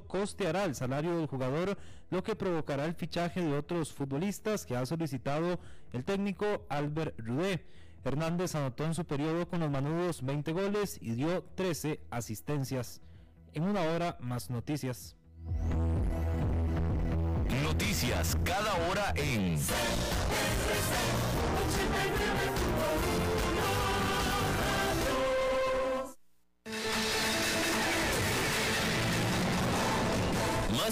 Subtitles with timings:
[0.00, 1.78] costeará el salario del jugador,
[2.10, 5.60] lo que provocará el fichaje de otros futbolistas que ha solicitado
[5.92, 7.64] el técnico Albert Rudé.
[8.02, 13.00] Hernández anotó en su periodo con los manudos 20 goles y dio 13 asistencias.
[13.52, 15.14] En una hora más noticias.
[17.62, 19.58] Noticias cada hora en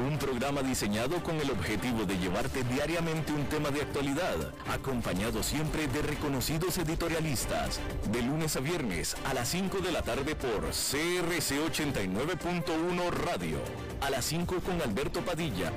[0.00, 4.34] Un programa diseñado con el objetivo de llevarte diariamente un tema de actualidad,
[4.66, 7.78] acompañado siempre de reconocidos editorialistas,
[8.10, 13.58] de lunes a viernes a las 5 de la tarde por CRC 89.1 Radio,
[14.00, 15.70] a las 5 con Alberto Padilla.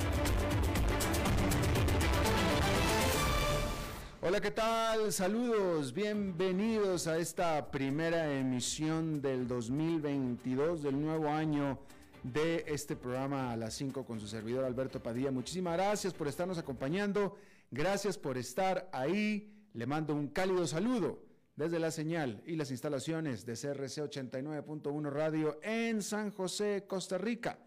[4.22, 5.12] Hola, ¿qué tal?
[5.12, 11.78] Saludos, bienvenidos a esta primera emisión del 2022 del nuevo año
[12.24, 15.32] de este programa a las 5 con su servidor Alberto Padilla.
[15.32, 17.36] Muchísimas gracias por estarnos acompañando,
[17.70, 19.54] gracias por estar ahí.
[19.74, 21.22] Le mando un cálido saludo
[21.56, 27.60] desde la señal y las instalaciones de CRC 89.1 Radio en San José, Costa Rica,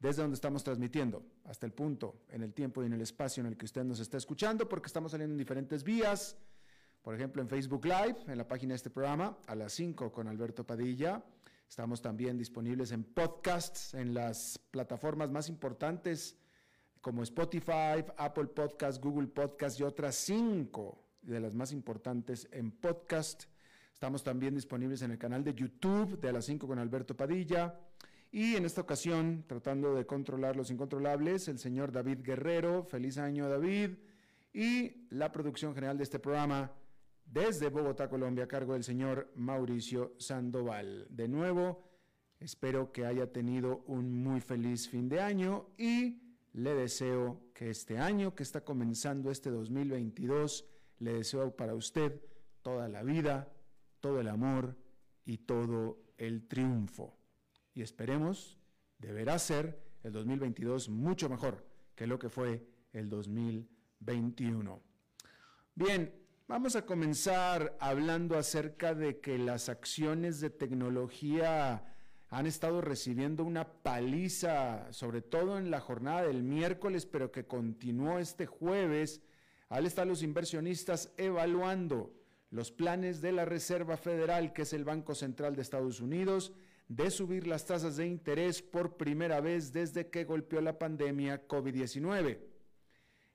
[0.00, 3.46] desde donde estamos transmitiendo hasta el punto, en el tiempo y en el espacio en
[3.46, 6.36] el que usted nos está escuchando, porque estamos saliendo en diferentes vías.
[7.02, 10.26] Por ejemplo, en Facebook Live, en la página de este programa, a las 5 con
[10.28, 11.22] Alberto Padilla
[11.74, 16.38] Estamos también disponibles en podcasts, en las plataformas más importantes
[17.00, 23.46] como Spotify, Apple Podcasts, Google Podcasts y otras cinco de las más importantes en podcast.
[23.92, 27.80] Estamos también disponibles en el canal de YouTube de a las 5 con Alberto Padilla.
[28.30, 32.84] Y en esta ocasión, tratando de controlar los incontrolables, el señor David Guerrero.
[32.84, 33.96] Feliz año, David.
[34.52, 36.70] Y la producción general de este programa,
[37.24, 41.06] desde Bogotá, Colombia, a cargo del señor Mauricio Sandoval.
[41.10, 41.84] De nuevo,
[42.40, 46.20] espero que haya tenido un muy feliz fin de año y
[46.52, 50.64] le deseo que este año que está comenzando, este 2022,
[50.98, 52.20] le deseo para usted
[52.62, 53.52] toda la vida,
[54.00, 54.76] todo el amor
[55.24, 57.16] y todo el triunfo.
[57.74, 58.58] Y esperemos,
[58.98, 64.80] deberá ser el 2022 mucho mejor que lo que fue el 2021.
[65.74, 71.96] Bien, Vamos a comenzar hablando acerca de que las acciones de tecnología
[72.28, 78.18] han estado recibiendo una paliza, sobre todo en la jornada del miércoles, pero que continuó
[78.18, 79.22] este jueves,
[79.70, 82.12] al estar los inversionistas evaluando
[82.50, 86.52] los planes de la Reserva Federal, que es el Banco Central de Estados Unidos,
[86.88, 92.38] de subir las tasas de interés por primera vez desde que golpeó la pandemia COVID-19.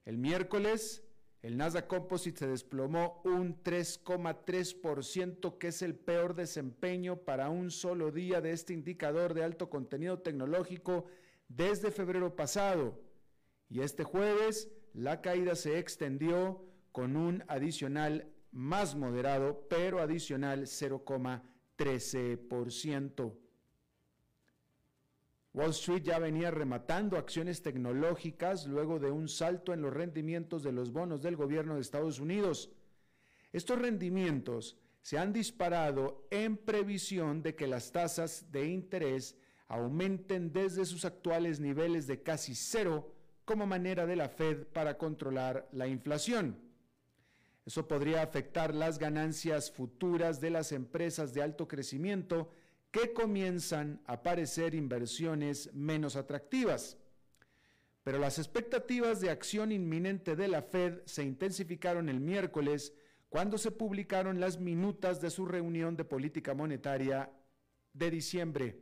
[0.05, 1.03] El miércoles,
[1.41, 8.11] el Nasdaq Composite se desplomó un 3,3%, que es el peor desempeño para un solo
[8.11, 11.05] día de este indicador de alto contenido tecnológico
[11.47, 13.01] desde febrero pasado.
[13.69, 23.33] Y este jueves la caída se extendió con un adicional más moderado, pero adicional 0,13%.
[25.53, 30.71] Wall Street ya venía rematando acciones tecnológicas luego de un salto en los rendimientos de
[30.71, 32.69] los bonos del gobierno de Estados Unidos.
[33.51, 39.35] Estos rendimientos se han disparado en previsión de que las tasas de interés
[39.67, 45.67] aumenten desde sus actuales niveles de casi cero como manera de la Fed para controlar
[45.71, 46.59] la inflación.
[47.65, 52.51] Eso podría afectar las ganancias futuras de las empresas de alto crecimiento
[52.91, 56.97] que comienzan a parecer inversiones menos atractivas.
[58.03, 62.93] Pero las expectativas de acción inminente de la Fed se intensificaron el miércoles
[63.29, 67.31] cuando se publicaron las minutas de su reunión de política monetaria
[67.93, 68.79] de diciembre.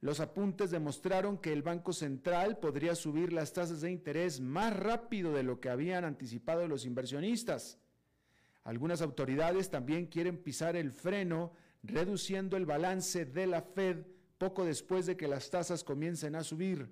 [0.00, 5.32] Los apuntes demostraron que el Banco Central podría subir las tasas de interés más rápido
[5.32, 7.78] de lo que habían anticipado los inversionistas.
[8.62, 11.52] Algunas autoridades también quieren pisar el freno
[11.88, 14.06] reduciendo el balance de la Fed
[14.38, 16.88] poco después de que las tasas comiencen a subir.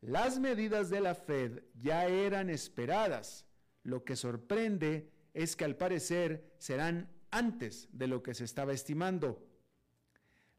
[0.00, 3.46] Las medidas de la Fed ya eran esperadas.
[3.82, 9.44] Lo que sorprende es que al parecer serán antes de lo que se estaba estimando.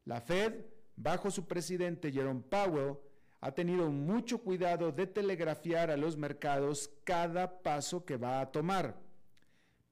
[0.04, 0.66] La Fed,
[0.96, 2.98] bajo su presidente Jerome Powell,
[3.40, 9.05] ha tenido mucho cuidado de telegrafiar a los mercados cada paso que va a tomar.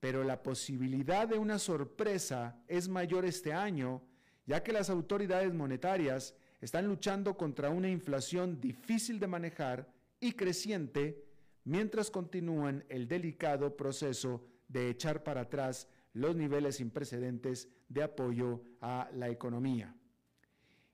[0.05, 4.03] Pero la posibilidad de una sorpresa es mayor este año,
[4.45, 11.25] ya que las autoridades monetarias están luchando contra una inflación difícil de manejar y creciente,
[11.63, 18.61] mientras continúan el delicado proceso de echar para atrás los niveles sin precedentes de apoyo
[18.81, 19.95] a la economía.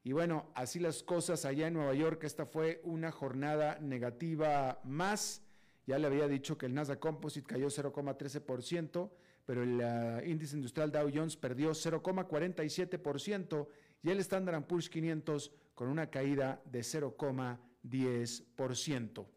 [0.06, 5.42] Y bueno, así las cosas allá en Nueva York, esta fue una jornada negativa más.
[5.86, 9.12] Ya le había dicho que el Nasdaq Composite cayó 0,13%,
[9.46, 13.68] pero el uh, índice industrial Dow Jones perdió 0,47%
[14.04, 19.28] y el Standard Poor's 500 con una caída de 0,10%.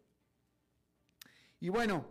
[1.60, 2.06] Y bueno,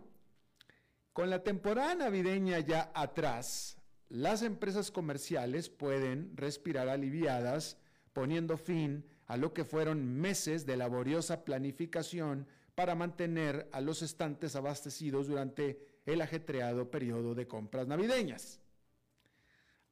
[1.14, 3.78] con la temporada navideña ya atrás,
[4.10, 7.78] las empresas comerciales pueden respirar aliviadas
[8.14, 14.56] poniendo fin a lo que fueron meses de laboriosa planificación para mantener a los estantes
[14.56, 18.60] abastecidos durante el ajetreado periodo de compras navideñas.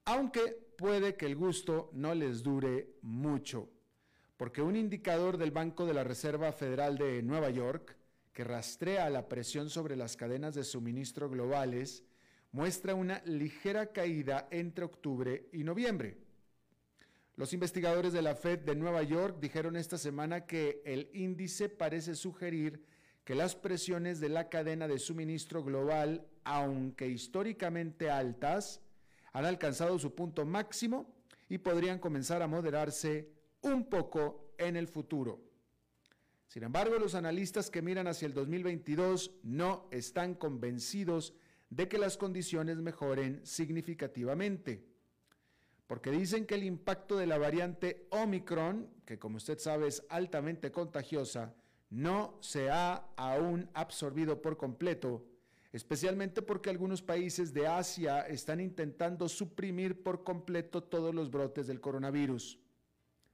[0.06, 3.70] Aunque puede que el gusto no les dure mucho,
[4.36, 7.96] porque un indicador del Banco de la Reserva Federal de Nueva York,
[8.34, 12.04] que rastrea la presión sobre las cadenas de suministro globales,
[12.52, 16.31] muestra una ligera caída entre octubre y noviembre
[17.42, 22.14] los investigadores de la Fed de Nueva York dijeron esta semana que el índice parece
[22.14, 22.86] sugerir
[23.24, 28.80] que las presiones de la cadena de suministro global, aunque históricamente altas,
[29.34, 31.16] han alcanzado su punto máximo
[31.50, 35.42] y podrían comenzar a moderarse un poco en el futuro.
[36.46, 41.34] Sin embargo, los analistas que miran hacia el 2022 no están convencidos
[41.72, 44.91] de que las condiciones mejoren significativamente
[45.92, 50.72] porque dicen que el impacto de la variante Omicron, que como usted sabe es altamente
[50.72, 51.54] contagiosa,
[51.90, 55.26] no se ha aún absorbido por completo,
[55.74, 61.82] especialmente porque algunos países de Asia están intentando suprimir por completo todos los brotes del
[61.82, 62.58] coronavirus.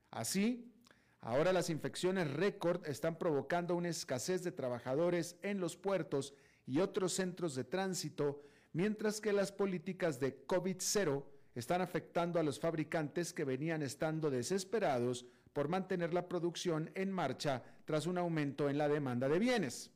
[0.09, 0.73] Así,
[1.21, 6.33] ahora las infecciones récord están provocando una escasez de trabajadores en los puertos
[6.65, 8.41] y otros centros de tránsito,
[8.73, 11.23] mientras que las políticas de COVID-0
[11.59, 17.63] están afectando a los fabricantes que venían estando desesperados por mantener la producción en marcha
[17.85, 19.89] tras un aumento en la demanda de bienes.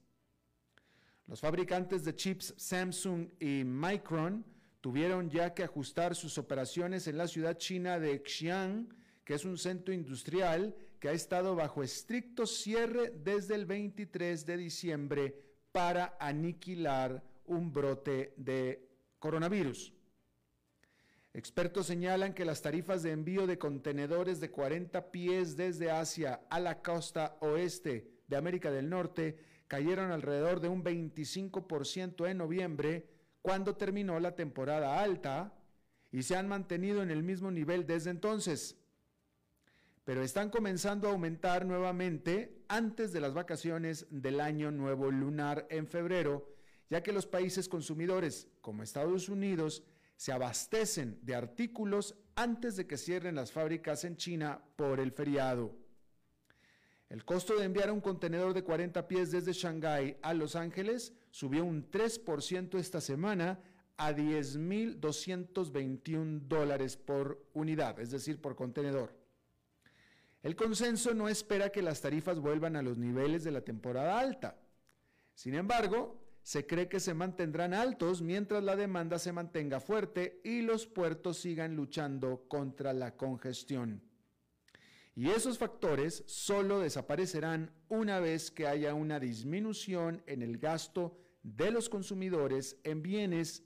[1.28, 4.44] Los fabricantes de chips Samsung y Micron
[4.81, 8.90] tuvieron ya que ajustar sus operaciones en la ciudad china de Xi'an,
[9.24, 14.58] que es un centro industrial que ha estado bajo estricto cierre desde el 23 de
[14.58, 15.36] diciembre
[15.72, 19.94] para aniquilar un brote de coronavirus.
[21.33, 26.60] Expertos señalan que las tarifas de envío de contenedores de 40 pies desde Asia a
[26.60, 29.38] la costa oeste de América del Norte
[29.68, 33.07] cayeron alrededor de un 25% en noviembre,
[33.42, 35.54] cuando terminó la temporada alta,
[36.12, 38.77] y se han mantenido en el mismo nivel desde entonces.
[40.04, 45.88] Pero están comenzando a aumentar nuevamente antes de las vacaciones del año nuevo lunar en
[45.88, 46.53] febrero,
[46.89, 49.86] ya que los países consumidores, como Estados Unidos,
[50.22, 55.75] se abastecen de artículos antes de que cierren las fábricas en China por el feriado.
[57.10, 61.66] El costo de enviar un contenedor de 40 pies desde Shanghái a Los Ángeles subió
[61.66, 63.63] un 3% esta semana
[63.98, 69.18] a 10.221 dólares por unidad, es decir, por contenedor.
[70.44, 74.56] El consenso no espera que las tarifas vuelvan a los niveles de la temporada alta.
[75.34, 80.62] Sin embargo, se cree que se mantendrán altos mientras la demanda se mantenga fuerte y
[80.62, 84.01] los puertos sigan luchando contra la congestión.
[85.15, 91.71] Y esos factores solo desaparecerán una vez que haya una disminución en el gasto de
[91.71, 93.63] los consumidores en bienes,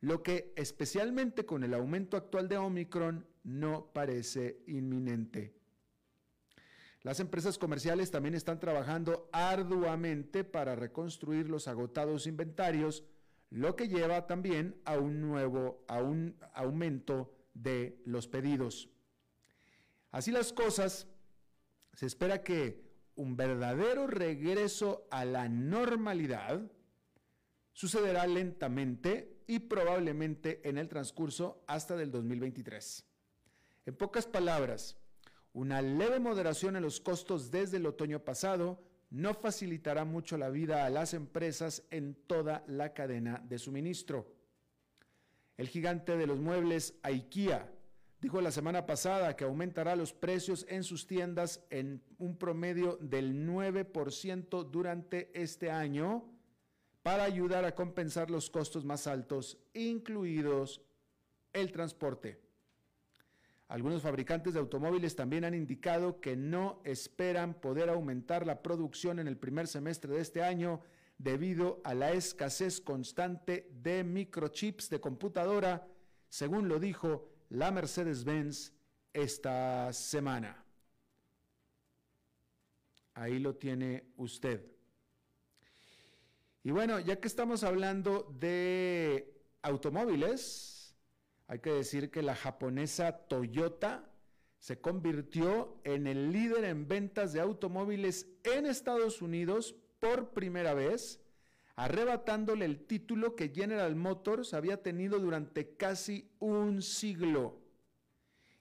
[0.00, 5.61] lo que especialmente con el aumento actual de Omicron no parece inminente.
[7.02, 13.04] Las empresas comerciales también están trabajando arduamente para reconstruir los agotados inventarios,
[13.50, 18.88] lo que lleva también a un nuevo a un aumento de los pedidos.
[20.12, 21.08] Así las cosas,
[21.92, 26.62] se espera que un verdadero regreso a la normalidad
[27.72, 33.04] sucederá lentamente y probablemente en el transcurso hasta del 2023.
[33.86, 34.96] En pocas palabras,
[35.54, 38.80] Una leve moderación en los costos desde el otoño pasado
[39.10, 44.34] no facilitará mucho la vida a las empresas en toda la cadena de suministro.
[45.58, 47.70] El gigante de los muebles IKEA
[48.22, 53.46] dijo la semana pasada que aumentará los precios en sus tiendas en un promedio del
[53.46, 56.24] 9% durante este año
[57.02, 60.80] para ayudar a compensar los costos más altos, incluidos
[61.52, 62.41] el transporte.
[63.72, 69.26] Algunos fabricantes de automóviles también han indicado que no esperan poder aumentar la producción en
[69.26, 70.82] el primer semestre de este año
[71.16, 75.88] debido a la escasez constante de microchips de computadora,
[76.28, 78.74] según lo dijo la Mercedes-Benz
[79.14, 80.62] esta semana.
[83.14, 84.70] Ahí lo tiene usted.
[86.62, 90.81] Y bueno, ya que estamos hablando de automóviles,
[91.46, 94.08] hay que decir que la japonesa Toyota
[94.58, 101.20] se convirtió en el líder en ventas de automóviles en Estados Unidos por primera vez,
[101.74, 107.60] arrebatándole el título que General Motors había tenido durante casi un siglo.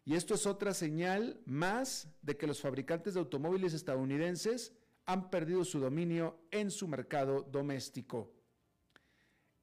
[0.04, 4.74] Y esto es otra señal más de que los fabricantes de automóviles estadounidenses
[5.06, 8.32] han perdido su dominio en su mercado doméstico.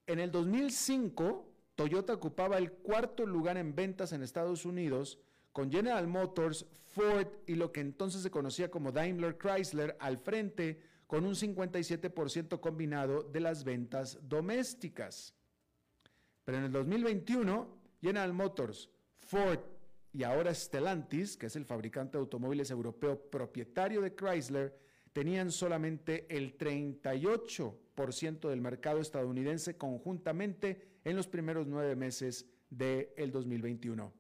[0.07, 1.48] En el 2005,
[1.79, 5.21] Toyota ocupaba el cuarto lugar en ventas en Estados Unidos,
[5.53, 10.81] con General Motors, Ford y lo que entonces se conocía como Daimler Chrysler al frente,
[11.07, 15.37] con un 57% combinado de las ventas domésticas.
[16.45, 17.69] Pero en el 2021,
[18.01, 19.61] General Motors, Ford
[20.13, 24.77] y ahora Stellantis, que es el fabricante de automóviles europeo propietario de Chrysler,
[25.13, 34.13] tenían solamente el 38% del mercado estadounidense conjuntamente en los primeros nueve meses del 2021.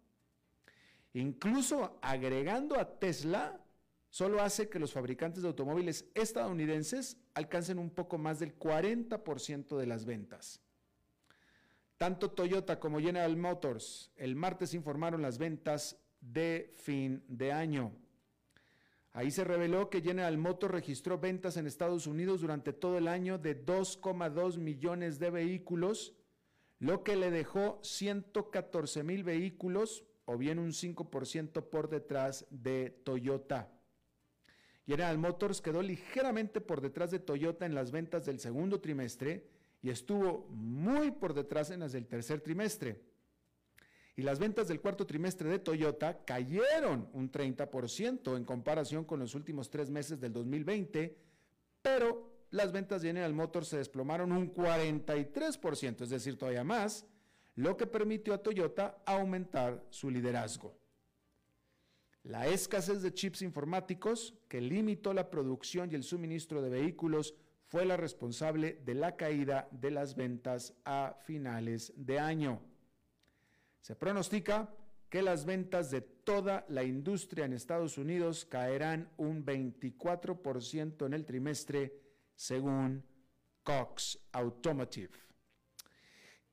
[1.14, 3.60] Incluso agregando a Tesla,
[4.10, 9.86] solo hace que los fabricantes de automóviles estadounidenses alcancen un poco más del 40% de
[9.86, 10.60] las ventas.
[11.96, 17.92] Tanto Toyota como General Motors el martes informaron las ventas de fin de año.
[19.12, 23.38] Ahí se reveló que General Motors registró ventas en Estados Unidos durante todo el año
[23.38, 26.14] de 2,2 millones de vehículos,
[26.78, 33.72] lo que le dejó 114 mil vehículos o bien un 5% por detrás de Toyota.
[34.86, 39.48] General Motors quedó ligeramente por detrás de Toyota en las ventas del segundo trimestre
[39.82, 43.07] y estuvo muy por detrás en las del tercer trimestre.
[44.18, 49.36] Y las ventas del cuarto trimestre de Toyota cayeron un 30% en comparación con los
[49.36, 51.16] últimos tres meses del 2020,
[51.80, 57.06] pero las ventas de General Motors se desplomaron un 43%, es decir, todavía más,
[57.54, 60.76] lo que permitió a Toyota aumentar su liderazgo.
[62.24, 67.84] La escasez de chips informáticos que limitó la producción y el suministro de vehículos fue
[67.84, 72.67] la responsable de la caída de las ventas a finales de año.
[73.80, 74.74] Se pronostica
[75.08, 81.24] que las ventas de toda la industria en Estados Unidos caerán un 24% en el
[81.24, 81.98] trimestre
[82.34, 83.02] según
[83.62, 85.10] Cox Automotive.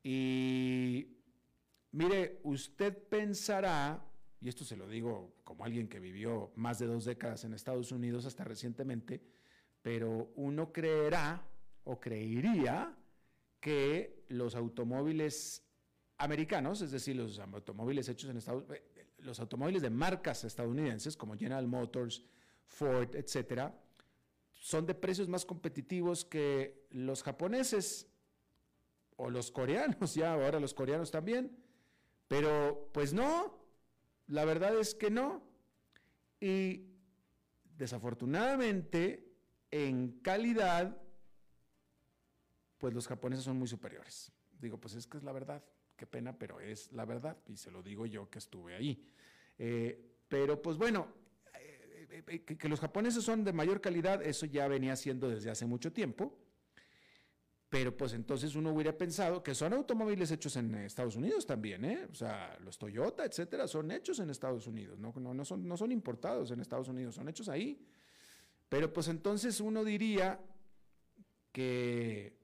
[0.02, 1.18] Y
[1.92, 4.06] mire, usted pensará,
[4.40, 7.92] y esto se lo digo como alguien que vivió más de dos décadas en Estados
[7.92, 9.22] Unidos hasta recientemente,
[9.82, 11.46] pero uno creerá
[11.84, 12.96] o creería
[13.60, 15.65] que los automóviles
[16.18, 21.36] americanos, es decir, los automóviles hechos en Estados eh, los automóviles de marcas estadounidenses como
[21.36, 22.24] General Motors,
[22.68, 23.76] Ford, etcétera,
[24.54, 28.08] son de precios más competitivos que los japoneses
[29.18, 31.58] o los coreanos, ya ahora los coreanos también.
[32.28, 33.58] Pero pues no,
[34.28, 35.44] la verdad es que no.
[36.40, 36.88] Y
[37.78, 39.32] desafortunadamente,
[39.72, 40.98] en calidad,
[42.78, 44.32] pues los japoneses son muy superiores.
[44.60, 45.64] Digo, pues es que es la verdad,
[45.96, 49.04] qué pena, pero es la verdad, y se lo digo yo que estuve ahí.
[49.58, 51.08] Eh, pero pues bueno,
[51.60, 55.66] eh, eh, que, los japoneses son de mayor calidad, eso ya venía siendo desde hace
[55.66, 56.38] mucho tiempo.
[57.70, 62.08] Pero pues entonces uno hubiera pensado que son automóviles hechos en Estados Unidos también, ¿eh?
[62.10, 65.76] O sea, los Toyota, etcétera, son hechos en Estados Unidos, no, no, no, son, no
[65.76, 67.86] son importados en Estados Unidos, son hechos ahí.
[68.70, 70.40] Pero pues entonces uno diría
[71.52, 72.38] que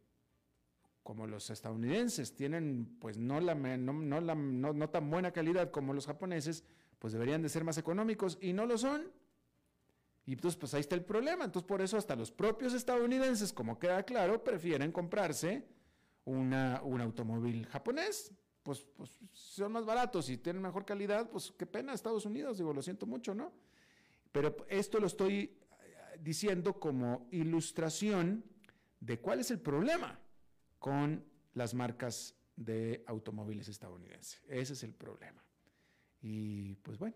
[1.04, 5.94] como los estadounidenses tienen pues no, la, no, no, la, no tan buena calidad como
[5.94, 6.64] los japoneses,
[7.00, 9.12] pues deberían de ser más económicos y no lo son.
[10.26, 11.46] Y entonces, pues ahí está el problema.
[11.46, 15.66] Entonces, por eso hasta los propios estadounidenses, como queda claro, prefieren comprarse
[16.26, 18.32] una, un automóvil japonés.
[18.62, 22.72] Pues, pues son más baratos y tienen mejor calidad, pues qué pena Estados Unidos, digo,
[22.72, 23.52] lo siento mucho, ¿no?
[24.32, 28.44] Pero esto lo estoy eh, diciendo como ilustración
[29.00, 30.20] de cuál es el problema
[30.82, 31.24] con
[31.54, 34.42] las marcas de automóviles estadounidenses.
[34.48, 35.46] Ese es el problema.
[36.24, 37.16] Y pues bueno,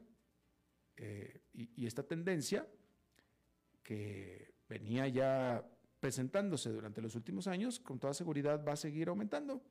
[0.98, 2.68] eh, y, esta tendencia
[3.82, 5.68] que venía ya
[6.00, 9.64] presentándose durante los últimos años, con toda seguridad va a seguir aumentando.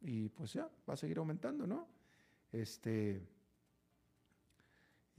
[0.00, 1.86] Y pues ya, va a seguir aumentando, ¿no?
[2.50, 3.20] Este,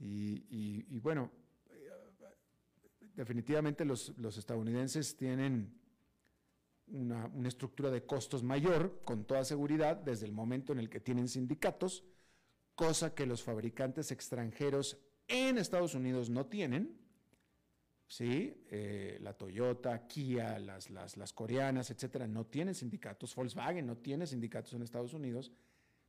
[0.00, 1.30] y, bueno,
[3.14, 5.83] definitivamente los, estadounidenses tienen
[6.86, 11.00] una, una, estructura de costos mayor, con toda seguridad, desde el momento en el que
[11.00, 12.04] tienen sindicatos,
[12.74, 14.98] cosa que los fabricantes extranjeros
[15.28, 17.04] en Estados Unidos no tienen.
[18.06, 18.64] ¿sí?
[18.70, 23.34] Eh, la Toyota, Kia, las, las, coreanas, etcétera, no tienen sindicatos.
[23.34, 25.52] Volkswagen no tiene sindicatos en Estados Unidos.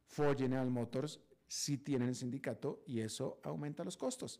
[0.05, 4.39] Ford General Motors sí tienen sindicato y eso aumenta los costos.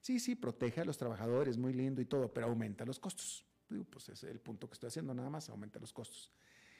[0.00, 3.45] Sí, sí, protege a los trabajadores, muy lindo y todo, pero aumenta los costos.
[3.90, 6.30] Pues es el punto que estoy haciendo, nada más aumenta los costos.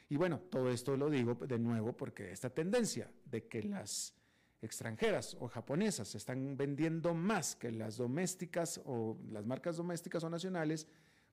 [0.09, 4.13] Y bueno, todo esto lo digo de nuevo porque esta tendencia de que las
[4.61, 10.29] extranjeras o japonesas se están vendiendo más que las domésticas o las marcas domésticas o
[10.29, 10.87] nacionales,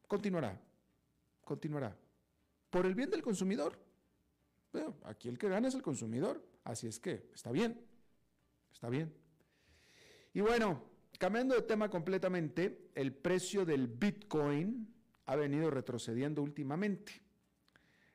[0.07, 0.61] continuará,
[1.45, 1.97] continuará.
[2.71, 3.79] Por el bien del consumidor.
[5.05, 7.81] aquí el que gana es el consumidor, así es que está bien,
[8.73, 9.15] está bien.
[10.33, 10.83] Y bueno,
[11.19, 14.94] cambiando de tema completamente, el precio del Bitcoin
[15.27, 17.23] ha venido retrocediendo últimamente.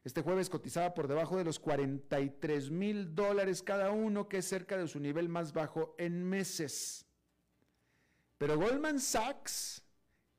[0.04, 4.78] Este jueves cotizaba por debajo de los 43 mil dólares cada uno, que es cerca
[4.78, 7.06] de su nivel más bajo en meses.
[8.38, 9.84] Pero Goldman Sachs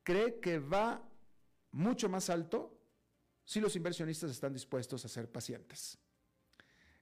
[0.02, 1.06] cree que va
[1.72, 2.76] mucho más alto
[3.44, 5.98] si los inversionistas están dispuestos a ser pacientes.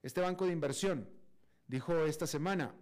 [0.01, 1.09] Este banco de inversión
[1.67, 2.75] dijo esta semana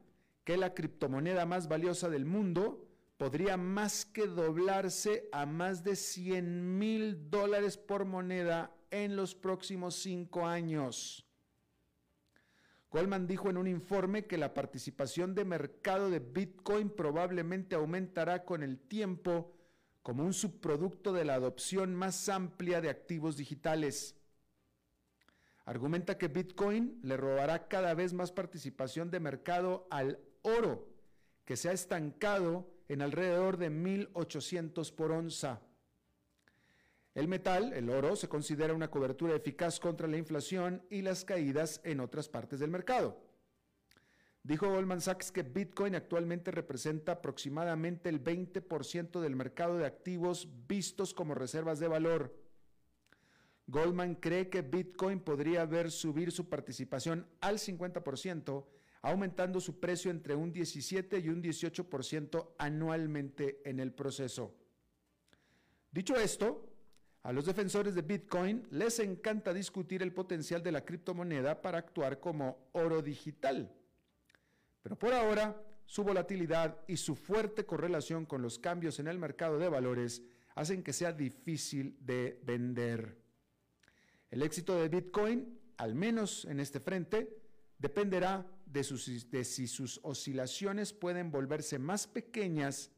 [0.43, 2.86] que la criptomoneda más valiosa del mundo
[3.17, 9.95] podría más que doblarse a más de 100 mil dólares por moneda en los próximos
[9.95, 11.25] cinco años.
[12.89, 18.63] Goldman dijo en un informe que la participación de mercado de Bitcoin probablemente aumentará con
[18.63, 19.53] el tiempo
[20.01, 24.15] como un subproducto de la adopción más amplia de activos digitales.
[25.65, 30.87] Argumenta que Bitcoin le robará cada vez más participación de mercado al oro,
[31.43, 35.61] que se ha estancado en alrededor de 1.800 por onza.
[37.13, 41.81] El metal, el oro, se considera una cobertura eficaz contra la inflación y las caídas
[41.83, 43.17] en otras partes del mercado.
[44.43, 51.13] Dijo Goldman Sachs que Bitcoin actualmente representa aproximadamente el 20% del mercado de activos vistos
[51.13, 52.33] como reservas de valor.
[53.65, 58.65] Goldman cree que Bitcoin podría ver subir su participación al 50%,
[59.01, 64.53] aumentando su precio entre un 17 y un 18% anualmente en el proceso.
[65.91, 66.67] Dicho esto,
[67.23, 72.19] a los defensores de Bitcoin les encanta discutir el potencial de la criptomoneda para actuar
[72.19, 73.73] como oro digital.
[74.81, 79.57] Pero por ahora, su volatilidad y su fuerte correlación con los cambios en el mercado
[79.57, 80.21] de valores
[80.55, 83.17] hacen que sea difícil de vender.
[84.29, 87.37] El éxito de Bitcoin, al menos en este frente,
[87.77, 92.91] dependerá de, si sus oscilaciones pueden volverse más pequeñas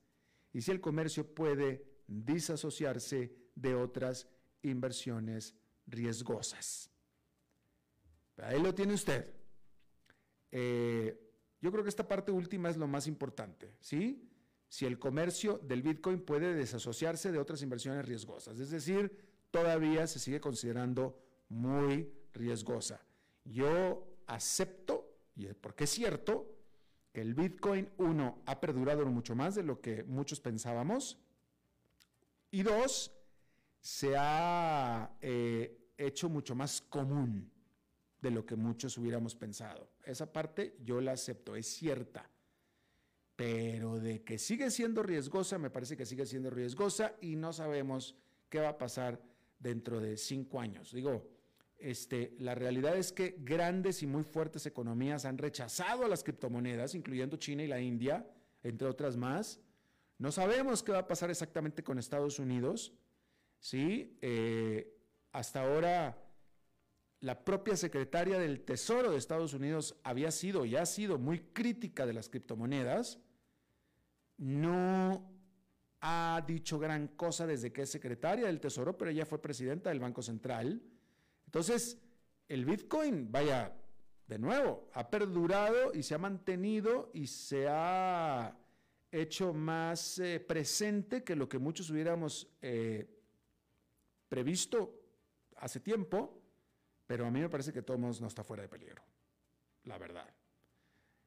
[0.52, 4.28] y si el comercio puede disasociarse de otras
[4.64, 5.56] inversiones
[5.86, 6.90] riesgosas.
[8.38, 9.34] Ahí lo tiene usted.
[10.52, 11.30] Eh,
[11.62, 14.30] yo creo que esta parte última es lo más importante, ¿sí?
[14.70, 19.12] Si el comercio del Bitcoin puede desasociarse de otras inversiones riesgosas, es decir,
[19.52, 23.04] todavía se sigue considerando muy riesgosa.
[23.44, 24.99] Yo acepto,
[25.40, 26.54] y porque es cierto,
[27.14, 31.18] que el Bitcoin, uno, ha perdurado mucho más de lo que muchos pensábamos,
[32.52, 33.12] y dos,
[33.80, 37.50] se ha eh, hecho mucho más común
[38.22, 39.90] de lo que muchos hubiéramos pensado.
[40.04, 42.30] Esa parte yo la acepto, es cierta.
[43.38, 48.18] Pero de que sigue siendo riesgosa, me parece que sigue siendo riesgosa y no sabemos
[48.50, 49.22] qué va a pasar
[49.58, 50.92] dentro de cinco años.
[50.92, 51.39] Digo,
[51.80, 56.96] este, la realidad es que grandes y muy fuertes economías han rechazado a las criptomonedas,
[56.96, 58.30] incluyendo China y la India,
[58.64, 59.60] entre otras más.
[60.18, 62.94] No sabemos qué va a pasar exactamente con Estados Unidos.
[63.60, 64.18] ¿sí?
[64.22, 64.94] Eh,
[65.32, 66.22] hasta ahora,
[67.22, 72.06] la propia secretaria del Tesoro de Estados Unidos había sido y ha sido muy crítica
[72.06, 73.20] de las criptomonedas.
[74.38, 75.30] No
[76.02, 80.00] ha dicho gran cosa desde que es secretaria del Tesoro, pero ella fue presidenta del
[80.00, 80.82] Banco Central.
[81.50, 81.98] Entonces,
[82.48, 83.76] el Bitcoin, vaya,
[84.28, 88.56] de nuevo, ha perdurado y se ha mantenido y se ha
[89.12, 93.10] hecho más eh, presente que lo que muchos hubiéramos eh,
[94.28, 94.94] previsto
[95.56, 96.40] hace tiempo,
[97.08, 99.02] pero a mí me parece que todos no está fuera de peligro,
[99.86, 100.32] la verdad.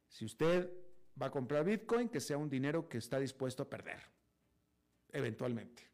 [0.06, 0.72] Si usted
[1.20, 3.98] va a comprar Bitcoin, que sea un dinero que está dispuesto a perder,
[5.10, 5.91] eventualmente,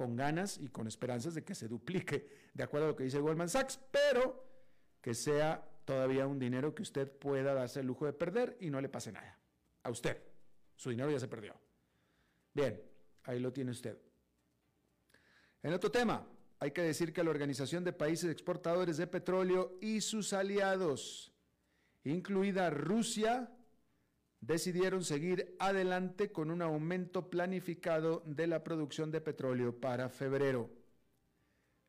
[0.00, 3.20] con ganas y con esperanzas de que se duplique, de acuerdo a lo que dice
[3.20, 4.46] Goldman Sachs, pero
[5.02, 8.80] que sea todavía un dinero que usted pueda darse el lujo de perder y no
[8.80, 9.38] le pase nada.
[9.82, 10.16] A usted.
[10.74, 11.54] Su dinero ya se perdió.
[12.54, 12.82] Bien,
[13.24, 13.98] ahí lo tiene usted.
[15.62, 16.26] En otro tema,
[16.60, 21.30] hay que decir que la Organización de Países Exportadores de Petróleo y sus aliados,
[22.04, 23.54] incluida Rusia,
[24.40, 30.70] decidieron seguir adelante con un aumento planificado de la producción de petróleo para febrero.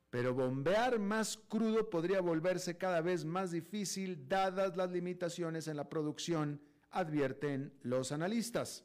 [0.10, 5.88] Pero bombear más crudo podría volverse cada vez más difícil dadas las limitaciones en la
[5.88, 8.84] producción, advierten los analistas.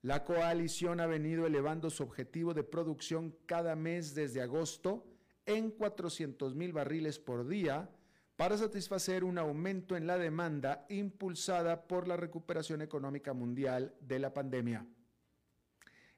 [0.00, 5.04] La coalición ha venido elevando su objetivo de producción cada mes desde agosto
[5.44, 7.90] en 400 mil barriles por día
[8.36, 14.34] para satisfacer un aumento en la demanda impulsada por la recuperación económica mundial de la
[14.34, 14.86] pandemia.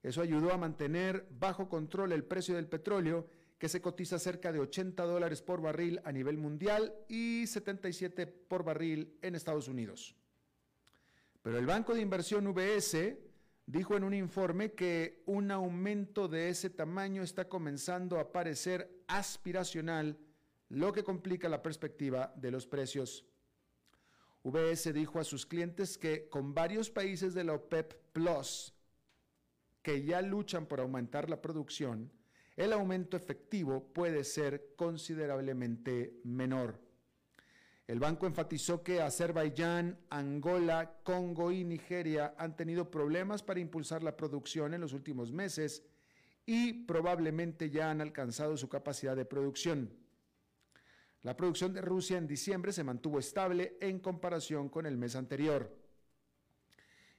[0.02, 4.60] Eso ayudó a mantener bajo control el precio del petróleo que se cotiza cerca de
[4.60, 10.14] 80 dólares por barril a nivel mundial y 77 por barril en Estados Unidos.
[11.42, 13.16] Pero el Banco de Inversión VS
[13.66, 20.18] dijo en un informe que un aumento de ese tamaño está comenzando a parecer aspiracional,
[20.68, 23.24] lo que complica la perspectiva de los precios.
[24.42, 28.72] VS dijo a sus clientes que con varios países de la OPEP Plus
[29.82, 32.12] que ya luchan por aumentar la producción,
[32.56, 36.80] el aumento efectivo puede ser considerablemente menor.
[37.86, 44.16] El banco enfatizó que Azerbaiyán, Angola, Congo y Nigeria han tenido problemas para impulsar la
[44.16, 45.84] producción en los últimos meses
[46.44, 50.05] y probablemente ya han alcanzado su capacidad de producción.
[51.26, 55.76] La producción de Rusia en diciembre se mantuvo estable en comparación con el mes anterior.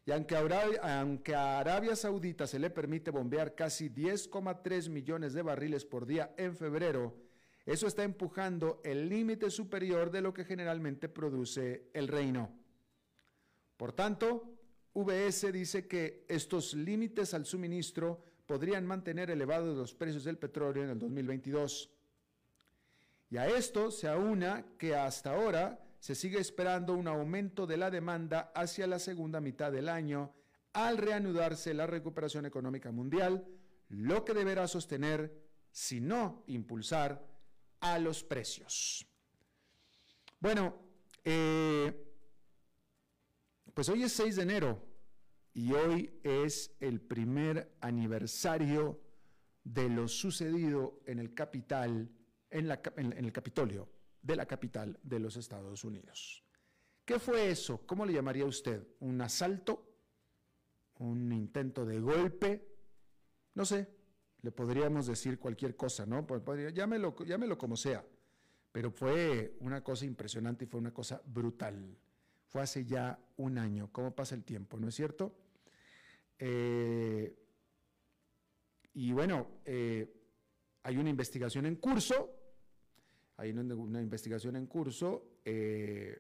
[0.05, 6.05] Y aunque a, Arabia, Saudita se le permite bombear casi 10,3 millones de barriles por
[6.05, 7.17] día en febrero,
[7.65, 12.49] eso está empujando el límite superior de lo que generalmente produce el reino.
[13.75, 14.57] Por tanto,
[14.93, 20.91] VS dice que estos límites al suministro podrían mantener elevados los precios del petróleo en
[20.91, 21.96] el 2022.
[23.29, 27.89] Y a esto se aúna que hasta ahora se sigue esperando un aumento de la
[27.89, 30.33] demanda hacia la segunda mitad del año
[30.73, 33.45] al reanudarse la recuperación económica mundial,
[33.89, 35.33] lo que deberá sostener,
[35.71, 37.25] si no impulsar,
[37.79, 39.07] a los precios.
[40.39, 40.79] Bueno,
[41.23, 42.07] eh,
[43.73, 44.83] pues hoy es 6 de enero
[45.53, 49.01] y hoy es el primer aniversario
[49.63, 52.09] de lo sucedido en el capital,
[52.49, 52.71] en,
[53.13, 53.89] el Capitolio
[54.21, 56.43] de la capital de los Estados Unidos.
[57.05, 57.85] ¿Qué fue eso?
[57.85, 58.85] ¿Cómo le llamaría usted?
[58.99, 59.85] ¿Un asalto?
[60.99, 62.67] ¿Un intento de golpe?
[63.53, 63.87] No sé,
[64.41, 66.27] le podríamos decir cualquier cosa, ¿no?
[66.27, 66.41] Pues,
[66.73, 68.05] llámelo, llámelo como sea,
[68.71, 71.97] pero fue una cosa impresionante y fue una cosa brutal.
[72.47, 75.33] Fue hace ya un año, ¿cómo pasa el tiempo, no es cierto?
[76.39, 77.35] Eh,
[78.93, 80.13] y bueno, eh,
[80.83, 82.36] hay una investigación en curso
[83.37, 86.19] hay una, investigación en curso eh,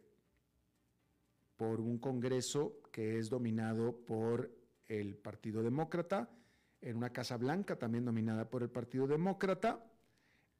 [1.55, 4.51] por un Congreso que es dominado por
[4.87, 6.29] el Partido Demócrata,
[6.79, 9.83] en una Casa Blanca también dominada por el Partido Demócrata,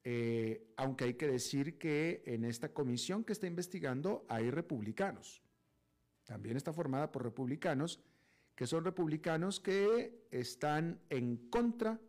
[0.03, 5.43] eh, aunque hay que decir que en esta comisión que está investigando hay republicanos.
[6.25, 7.99] También está formada por republicanos,
[8.55, 11.99] que son republicanos que están en contra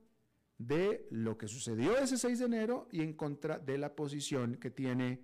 [0.59, 4.71] de lo que sucedió ese 6 de enero y en contra de la posición que
[4.71, 5.21] tiene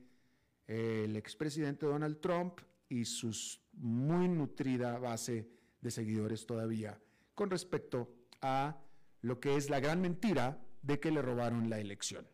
[0.66, 3.37] el expresidente Donald Trump y su
[3.73, 5.49] muy nutrida base
[5.81, 6.99] de seguidores todavía
[7.35, 8.81] con respecto a
[9.23, 12.27] lo que es la gran mentira de que le robaron la elección.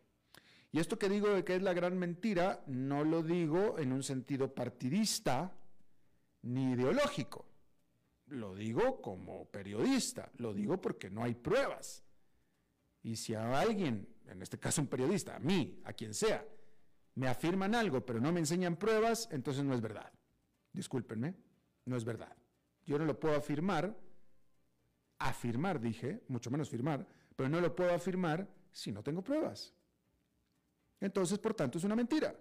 [0.71, 4.03] Y esto que digo de que es la gran mentira, no lo digo en un
[4.03, 5.53] sentido partidista
[6.43, 7.45] ni ideológico.
[8.27, 12.03] Lo digo como periodista, lo digo porque no hay pruebas.
[13.03, 16.45] Y si a alguien, en este caso un periodista, a mí, a quien sea,
[17.15, 20.11] me afirman algo pero no me enseñan pruebas, entonces no es verdad.
[20.73, 21.35] Discúlpenme,
[21.85, 22.35] no es verdad.
[22.85, 23.97] Yo no lo puedo afirmar,
[25.19, 29.73] afirmar dije, mucho menos firmar, pero no lo puedo afirmar si no tengo pruebas.
[30.99, 32.35] Entonces, por tanto, es una mentira.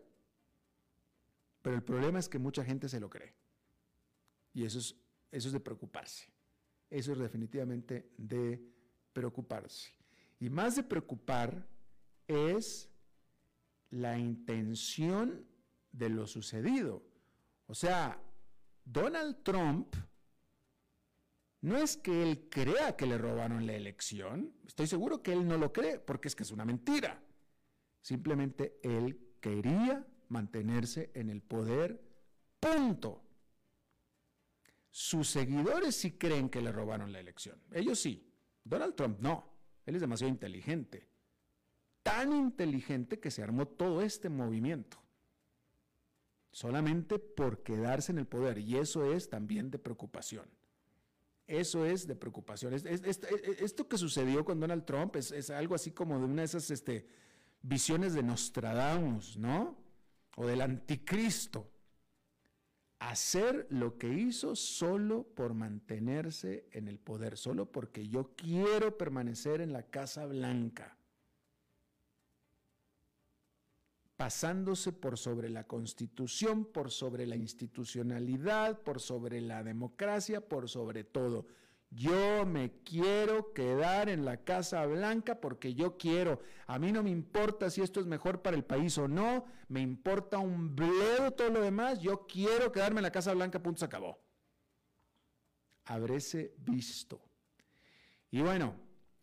[1.62, 3.34] Pero el problema es que mucha gente se lo cree.
[4.52, 4.96] Y eso es,
[5.30, 6.30] eso es de preocuparse.
[6.88, 8.60] Eso es definitivamente de
[9.12, 9.92] preocuparse.
[10.40, 11.68] Y más de preocupar
[12.26, 12.90] es
[13.90, 15.46] la intención
[15.92, 17.02] de lo sucedido.
[17.66, 18.20] O sea,
[18.84, 19.94] Donald Trump
[21.60, 25.58] no es que él crea que le robaron la elección, estoy seguro que él no
[25.58, 27.22] lo cree, porque es que es una mentira.
[28.00, 32.00] Simplemente él quería mantenerse en el poder,
[32.58, 33.22] punto.
[34.90, 38.26] Sus seguidores sí creen que le robaron la elección, ellos sí.
[38.64, 41.08] Donald Trump no, él es demasiado inteligente,
[42.02, 44.98] tan inteligente que se armó todo este movimiento,
[46.52, 50.48] solamente por quedarse en el poder, y eso es también de preocupación.
[51.46, 52.72] Eso es de preocupación.
[52.74, 57.08] esto que sucedió con Donald Trump es, algo así como de una de esas este,
[57.60, 59.76] visiones de Nostradamus, ¿no?
[60.36, 61.68] O del anticristo.
[63.00, 69.60] Hacer lo que hizo solo por mantenerse en el poder, solo porque yo quiero permanecer
[69.60, 70.96] en la Casa Blanca.
[74.20, 81.04] pasándose por sobre la constitución, por sobre la institucionalidad, por sobre la democracia, por sobre
[81.04, 81.46] todo.
[81.90, 86.40] Yo me quiero quedar en la Casa Blanca porque yo quiero.
[86.68, 89.80] A mí no me importa si esto es mejor para el país o no, me
[89.80, 92.00] importa un bledo todo lo demás.
[92.00, 94.20] Yo quiero quedarme en la Casa Blanca, punto, se acabó.
[95.84, 97.20] Habrése visto.
[98.30, 98.76] Y bueno,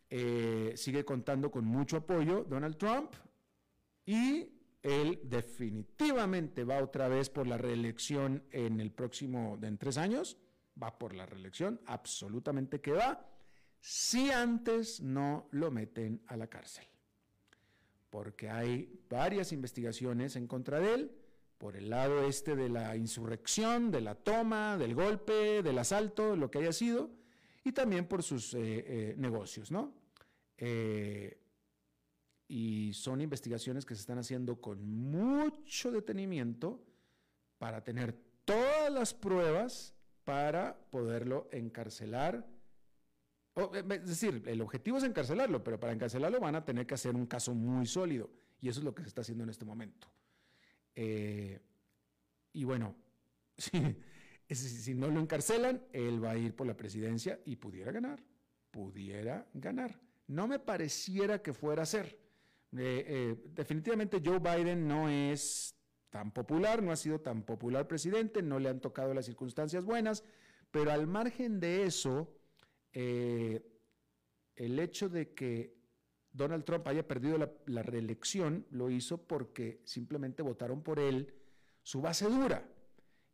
[0.10, 3.14] eh, sigue contando con mucho apoyo Donald Trump
[4.06, 4.50] y
[4.82, 10.38] él definitivamente va otra vez por la reelección en el próximo, en tres años,
[10.82, 13.26] va por la reelección, absolutamente que va,
[13.80, 16.86] si antes no lo meten a la cárcel.
[18.10, 21.12] Porque hay varias investigaciones en contra de él,
[21.58, 26.52] por el lado este de la insurrección, de la toma, del golpe, del asalto, lo
[26.52, 27.10] que haya sido,
[27.64, 29.94] y también por sus eh, eh, negocios, ¿no?
[30.58, 31.42] Eh,
[32.48, 36.82] y son investigaciones que se están haciendo con mucho detenimiento
[37.58, 39.97] para tener todas las pruebas
[40.28, 42.46] para poderlo encarcelar.
[43.56, 47.16] Eh, es decir, el objetivo es encarcelarlo, pero para encarcelarlo van a tener que hacer
[47.16, 50.12] un caso muy sólido y eso es lo que se está haciendo en este momento.
[50.94, 51.62] Eh,
[52.52, 52.94] y bueno,
[53.58, 58.22] si, no lo encarcelan, él va a ir por la presidencia y pudiera ganar,
[58.70, 59.98] pudiera ganar.
[60.28, 62.20] No me pareciera que fuera a ser
[62.76, 65.74] eh, definitivamente Joe Biden no es
[66.10, 70.24] tan popular, no ha sido tan popular presidente, no le han tocado las circunstancias buenas,
[70.72, 72.36] pero al margen de eso,
[72.94, 73.66] eh,
[74.56, 75.78] el hecho de que
[76.32, 81.34] Donald Trump haya perdido la, reelección lo hizo porque simplemente votaron por él
[81.82, 82.70] su base dura.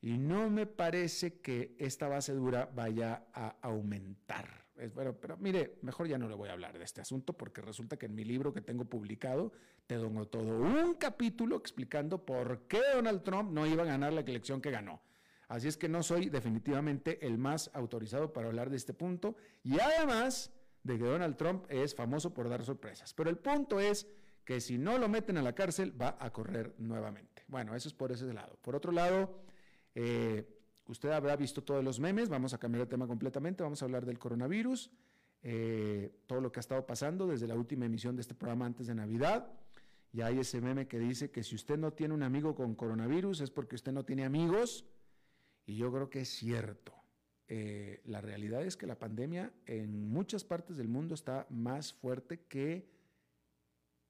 [0.01, 4.62] Y no me parece que esta base dura vaya a aumentar
[4.93, 7.97] bueno, pero mire, mejor ya no le voy a hablar de este asunto porque resulta
[7.97, 9.51] que en mi libro que tengo publicado
[9.87, 14.21] te doy todo un capítulo explicando por qué Donald Trump no iba a ganar la
[14.21, 15.01] elección que ganó.
[15.47, 19.79] Así es que no soy definitivamente el más autorizado para hablar de este punto y
[19.79, 20.51] además
[20.83, 23.13] de que Donald Trump es famoso por dar sorpresas.
[23.13, 24.07] Pero el punto es
[24.45, 27.43] que si no lo meten a la cárcel va a correr nuevamente.
[27.47, 28.57] Bueno, eso es por ese lado.
[28.61, 29.39] Por otro lado,
[29.95, 33.85] eh, Usted habrá visto todos los memes, vamos a cambiar de tema completamente, vamos a
[33.85, 34.91] hablar del coronavirus,
[35.41, 38.87] eh, todo lo que ha estado pasando desde la última emisión de este programa antes
[38.87, 39.51] de Navidad.
[40.11, 43.41] Y hay ese meme que dice que si usted no tiene un amigo con coronavirus
[43.41, 44.85] es porque usted no tiene amigos.
[45.65, 46.93] Y yo creo que es cierto.
[47.47, 52.41] Eh, la realidad es que la pandemia en muchas partes del mundo está más fuerte
[52.47, 52.89] que,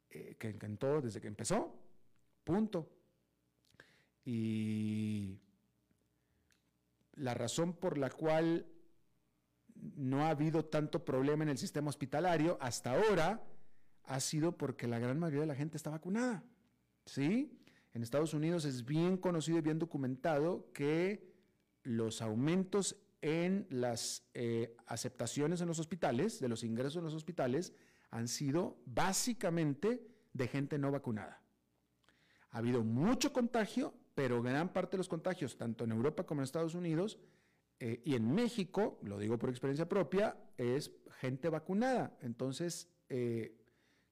[0.10, 1.74] eh, que en todo desde que empezó.
[2.44, 2.90] Punto.
[4.26, 5.40] Y
[7.16, 8.68] la razón por la cual
[9.76, 13.44] no ha habido tanto problema en el sistema hospitalario hasta ahora
[14.06, 16.44] ha sido porque la gran mayoría de la gente está vacunada.
[17.06, 17.60] ¿Sí?
[17.94, 21.32] En Estados Unidos es bien conocido y bien documentado que
[21.84, 27.74] los aumentos en las eh, aceptaciones en los hospitales, de los ingresos en los hospitales,
[28.10, 31.42] han sido básicamente de gente no vacunada.
[32.52, 36.44] Ha habido mucho contagio, pero gran parte de los contagios, tanto en Europa como en
[36.44, 37.20] Estados Unidos
[37.80, 42.18] eh, y en México, lo digo por experiencia propia, es gente vacunada.
[42.22, 43.58] Entonces, eh,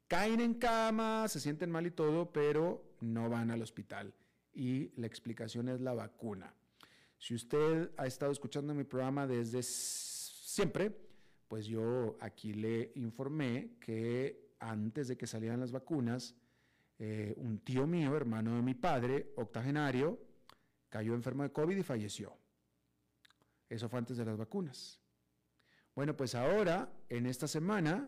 [0.08, 4.14] caen en cama, se sienten mal y todo, pero no van al hospital.
[4.54, 6.54] Y la explicación es la vacuna.
[7.18, 10.92] Si usted ha estado escuchando mi programa desde siempre,
[11.48, 16.36] pues yo aquí le informé que antes de que salieran las vacunas,
[17.04, 20.20] eh, un tío mío, hermano de mi padre, octogenario,
[20.88, 22.38] cayó enfermo de COVID y falleció.
[23.68, 25.02] Eso fue antes de las vacunas.
[25.96, 28.08] Bueno, pues ahora, en esta semana,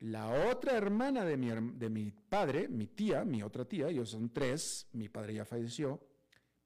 [0.00, 4.30] la otra hermana de mi, de mi padre, mi tía, mi otra tía, ellos son
[4.30, 6.04] tres, mi padre ya falleció,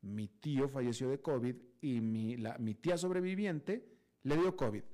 [0.00, 3.86] mi tío falleció de COVID y mi, mi tía sobreviviente
[4.22, 4.84] le dio COVID,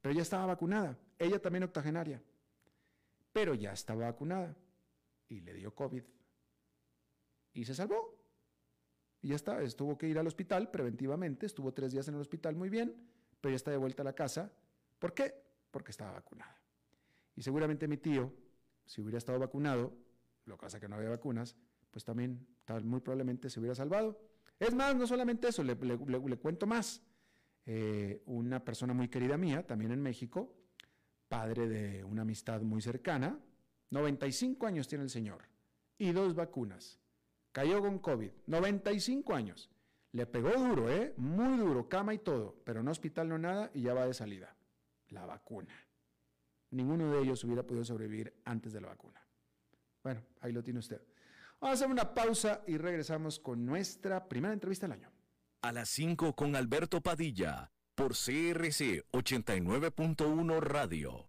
[0.00, 2.22] pero ya estaba vacunada, ella también octogenaria,
[3.32, 4.56] pero ya estaba vacunada
[5.28, 6.02] y le dio COVID
[7.54, 8.16] y se salvó.
[9.20, 12.54] Y ya está, tuvo que ir al hospital preventivamente, estuvo tres días en el hospital
[12.54, 12.94] muy bien,
[13.40, 14.52] pero ya está de vuelta a la casa.
[14.98, 15.34] ¿Por qué?
[15.70, 16.56] Porque estaba vacunada.
[17.34, 18.32] Y seguramente mi tío,
[18.84, 19.92] si hubiera estado vacunado,
[20.44, 21.56] lo que pasa que no había vacunas,
[21.90, 24.20] pues también tal, muy probablemente se hubiera salvado.
[24.58, 25.76] Es más, no solamente eso, le,
[26.38, 27.02] cuento más.
[27.66, 30.54] Eh, una persona muy querida mía, también en México,
[31.28, 33.38] padre de una amistad muy cercana,
[33.90, 35.48] 95 años tiene el señor
[35.98, 36.98] y dos vacunas.
[37.52, 39.70] Cayó con COVID, 95 años.
[40.12, 41.14] Le pegó duro, ¿eh?
[41.16, 44.56] Muy duro, cama y todo, pero no hospital, no nada y ya va de salida.
[45.08, 45.74] La vacuna.
[46.70, 49.22] Ninguno de ellos hubiera podido sobrevivir antes de la vacuna.
[50.02, 51.00] Bueno, ahí lo tiene usted.
[51.60, 55.10] Vamos a hacer una pausa y regresamos con nuestra primera entrevista del año.
[55.62, 61.28] A las 5 con Alberto Padilla, por CRC 89.1 Radio.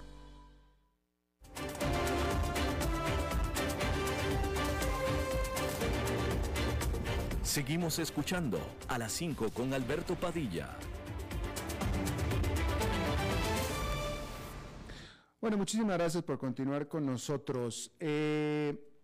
[7.44, 10.76] Seguimos escuchando a las 5 con Alberto Padilla.
[15.40, 17.92] Bueno, muchísimas gracias por continuar con nosotros.
[18.00, 18.95] Eh,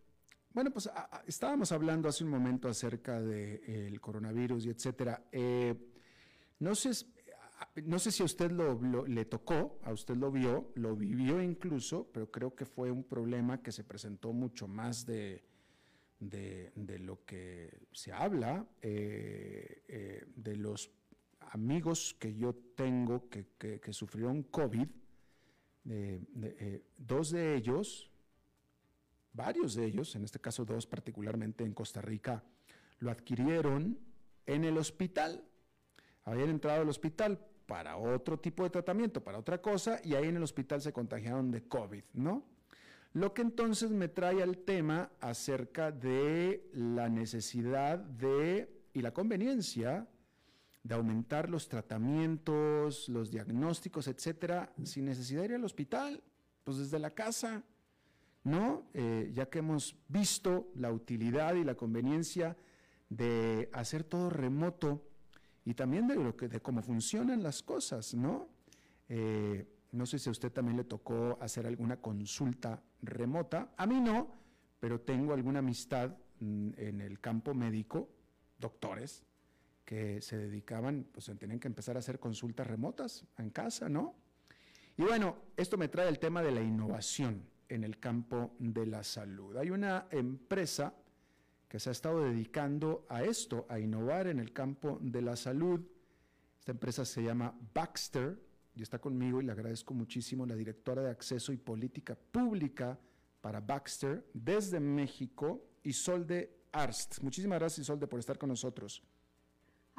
[0.55, 0.91] bueno, pues
[1.27, 5.25] estábamos hablando hace un momento acerca del coronavirus y etcétera.
[5.33, 5.75] Eh,
[6.59, 6.91] no sé,
[7.85, 12.11] no sé si a usted lo, le tocó, a usted lo vio, lo vivió incluso,
[12.13, 15.43] pero creo que fue un problema que se presentó mucho más de,
[16.21, 20.91] de, lo que se habla, eh, eh, de los
[21.41, 24.87] amigos que yo tengo que, que, sufrieron COVID.
[26.99, 28.12] dos de ellos,
[29.33, 32.43] varios de ellos, en este caso dos particularmente en Costa Rica,
[32.99, 33.99] lo adquirieron
[34.47, 35.45] en el hospital.
[36.25, 40.37] Habían entrado al hospital para otro tipo de tratamiento, para otra cosa, y ahí en
[40.37, 42.45] el hospital se contagiaron de COVID, ¿no?
[43.15, 50.09] Lo que entonces me trae al tema acerca de la necesidad de y la conveniencia
[50.83, 56.23] de aumentar los tratamientos, los diagnósticos, etcétera, sin necesidad de ir al hospital,
[56.65, 57.63] pues desde la casa.
[58.45, 58.85] ¿No?
[58.95, 62.57] Eh, ya que hemos visto la utilidad y la conveniencia
[63.09, 65.03] de hacer todo remoto
[65.65, 68.49] y también de, lo que, de cómo funcionan las cosas, ¿no?
[69.09, 73.73] Eh, no sé si a usted también le tocó hacer alguna consulta remota.
[73.77, 74.33] A mí no,
[74.81, 78.09] pero tengo alguna amistad mm, en el campo médico,
[78.59, 79.25] doctores,
[79.85, 84.15] que se dedicaban, pues tenían que empezar a hacer consultas remotas en casa, ¿no?
[84.97, 87.52] Y bueno, esto me trae el tema de la innovación.
[87.69, 89.57] En el campo de la salud.
[89.57, 90.95] Hay una empresa
[91.69, 95.81] que se ha estado dedicando a esto, a innovar en el campo de la salud.
[96.59, 98.39] Esta empresa se llama Baxter
[98.75, 102.99] y está conmigo y le agradezco muchísimo la directora de acceso y política pública
[103.41, 107.21] para Baxter desde México, Isolde Arst.
[107.23, 109.03] Muchísimas gracias Isolde por estar con nosotros.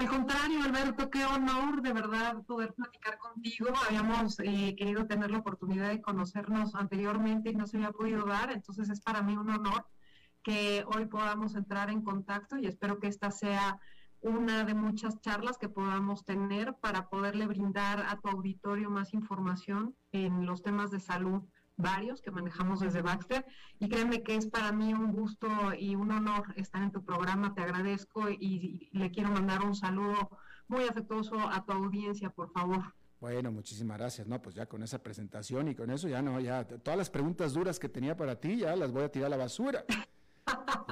[0.03, 3.69] Al contrario, Alberto, qué honor de verdad poder platicar contigo.
[3.87, 8.51] Habíamos eh, querido tener la oportunidad de conocernos anteriormente y no se había podido dar,
[8.51, 9.85] entonces es para mí un honor
[10.43, 13.79] que hoy podamos entrar en contacto y espero que esta sea
[14.19, 19.95] una de muchas charlas que podamos tener para poderle brindar a tu auditorio más información
[20.11, 21.43] en los temas de salud
[21.77, 23.45] varios que manejamos desde Baxter
[23.79, 25.47] y créeme que es para mí un gusto
[25.77, 30.29] y un honor estar en tu programa, te agradezco y, le quiero mandar un saludo
[30.67, 32.93] muy afectuoso a tu audiencia, por favor.
[33.19, 34.27] Bueno, muchísimas gracias.
[34.27, 37.53] No, pues ya con esa presentación y con eso ya no, ya todas las preguntas
[37.53, 39.85] duras que tenía para ti ya las voy a tirar a la basura.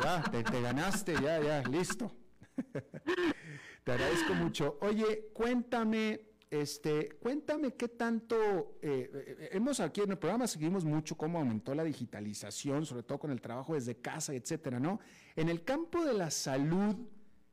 [0.02, 2.12] Ya, te, ganaste, ya, ya, listo.
[3.84, 4.78] te agradezco mucho.
[4.82, 8.36] Oye, cuéntame, este, cuéntame qué tanto,
[8.82, 13.20] eh, eh, hemos aquí en el programa seguimos mucho cómo aumentó la digitalización, sobre todo
[13.20, 14.99] con el trabajo desde casa, etcétera, ¿no?
[15.38, 16.95] En el campo de la salud,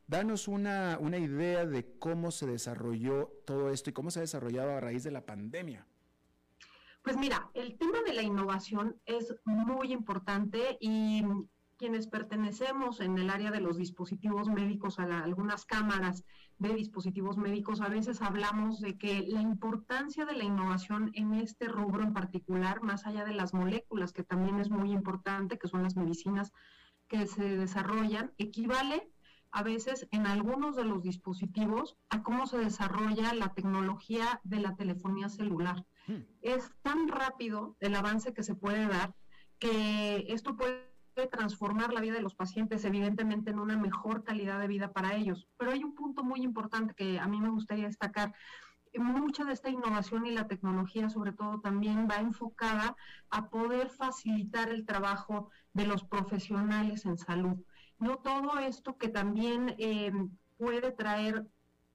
[0.09, 4.73] danos una, una idea de cómo se desarrolló todo esto y cómo se ha desarrollado
[4.73, 5.87] a raíz de la pandemia.
[7.03, 11.23] Pues mira, el tema de la innovación es muy importante y
[11.79, 16.25] quienes pertenecemos en el área de los dispositivos médicos a algunas cámaras
[16.59, 21.69] de dispositivos médicos, a veces hablamos de que la importancia de la innovación en este
[21.69, 25.85] rubro en particular, más allá de las moléculas, que también es muy importante, que son
[25.85, 26.53] las medicinas
[27.07, 29.09] que se desarrollan, equivale
[29.53, 34.75] a veces en algunos de los dispositivos a cómo se desarrolla la tecnología de la
[34.75, 35.87] telefonía celular.
[36.07, 36.23] Hmm.
[36.43, 39.15] Es tan rápido el avance que se puede dar
[39.59, 40.88] que esto puede
[41.27, 45.49] transformar la vida de los pacientes, evidentemente, en una mejor calidad de vida para ellos.
[45.57, 48.35] Pero hay un punto muy importante que a mí me gustaría destacar.
[48.95, 52.97] Mucha de esta innovación y la tecnología, sobre todo, también va enfocada
[53.31, 57.59] a poder facilitar el trabajo de los profesionales en salud.
[57.99, 60.13] No todo esto que también eh,
[60.57, 61.47] puede traer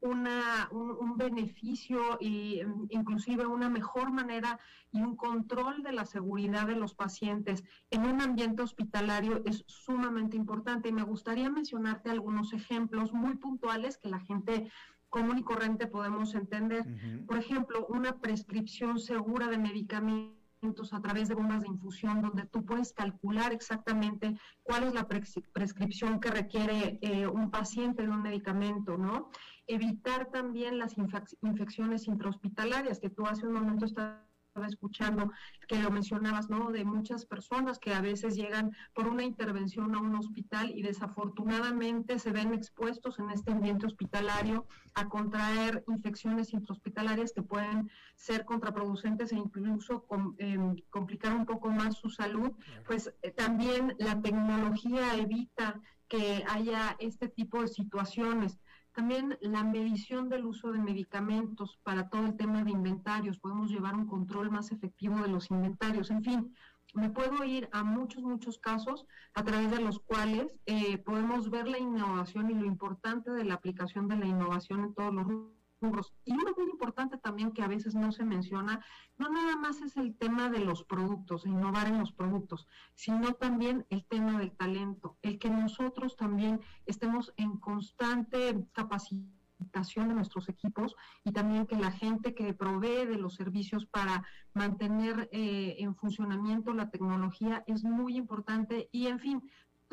[0.03, 4.59] una, un, beneficio e inclusive una mejor manera
[4.91, 10.35] y un control de la seguridad de los pacientes en un ambiente hospitalario es sumamente
[10.35, 10.89] importante.
[10.89, 14.69] Y me gustaría mencionarte algunos ejemplos muy puntuales que la gente
[15.09, 16.85] común y corriente podemos entender.
[17.27, 20.43] Por ejemplo, una prescripción segura de medicamentos
[20.91, 26.19] a través de bombas de infusión, donde tú puedes calcular exactamente cuál es la prescripción
[26.19, 29.29] que requiere eh, un paciente de un medicamento, ¿no?
[29.67, 34.19] Evitar también las infecciones intrahospitalarias, que tú hace un momento estás
[34.53, 35.31] estaba escuchando
[35.67, 36.71] que lo mencionabas, ¿no?
[36.71, 42.19] De muchas personas que a veces llegan por una intervención a un hospital y desafortunadamente
[42.19, 49.31] se ven expuestos en este ambiente hospitalario a contraer infecciones intrahospitalarias que pueden ser contraproducentes
[49.31, 50.05] e incluso
[50.37, 52.51] em, complicar un poco más su salud.
[52.85, 58.59] Pues eh, también la tecnología evita que haya este tipo de situaciones.
[58.93, 63.39] También la medición del uso de medicamentos para todo el tema de inventarios.
[63.39, 66.11] Podemos llevar un control más efectivo de los inventarios.
[66.11, 66.55] En fin,
[66.93, 71.67] me puedo ir a muchos, muchos casos a través de los cuales eh, podemos ver
[71.67, 75.27] la innovación y lo importante de la aplicación de la innovación en todos los
[76.25, 78.83] y uno muy importante también que a veces no se menciona,
[79.17, 83.85] no nada más es el tema de los productos, innovar en los productos, sino también
[83.89, 90.95] el tema del talento, el que nosotros también estemos en constante capacitación de nuestros equipos
[91.23, 94.23] y también que la gente que provee de los servicios para
[94.53, 98.89] mantener eh, en funcionamiento la tecnología es muy importante.
[98.91, 99.41] Y en fin,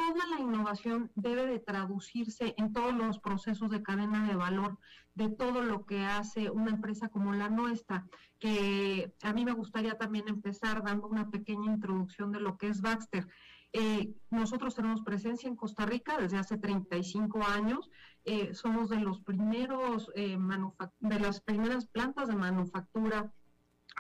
[0.01, 4.79] toda la innovación debe de traducirse en todos los procesos de cadena de valor
[5.15, 8.07] de todo lo que hace una empresa como la nuestra,
[8.39, 12.81] que a mí me gustaría también empezar dando una pequeña introducción de lo que es
[12.81, 13.29] Baxter.
[13.75, 17.91] Eh, nosotros tenemos presencia en Costa Rica desde hace 35 años.
[18.25, 20.39] Eh, somos de los primeros eh,
[21.01, 23.31] de las primeras plantas de manufactura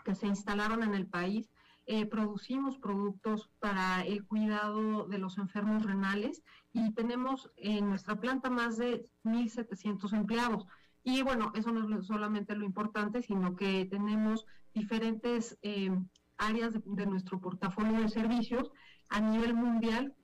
[0.02, 1.50] que se instalaron en el país.
[1.92, 8.48] Eh, producimos productos para el cuidado de los enfermos renales y tenemos en nuestra planta
[8.48, 10.68] más de 1.700 empleados.
[11.02, 15.90] Y bueno, eso no es solamente lo importante, sino que tenemos diferentes eh,
[16.38, 18.70] áreas de, nuestro portafolio de servicios
[19.08, 20.14] a nivel mundial.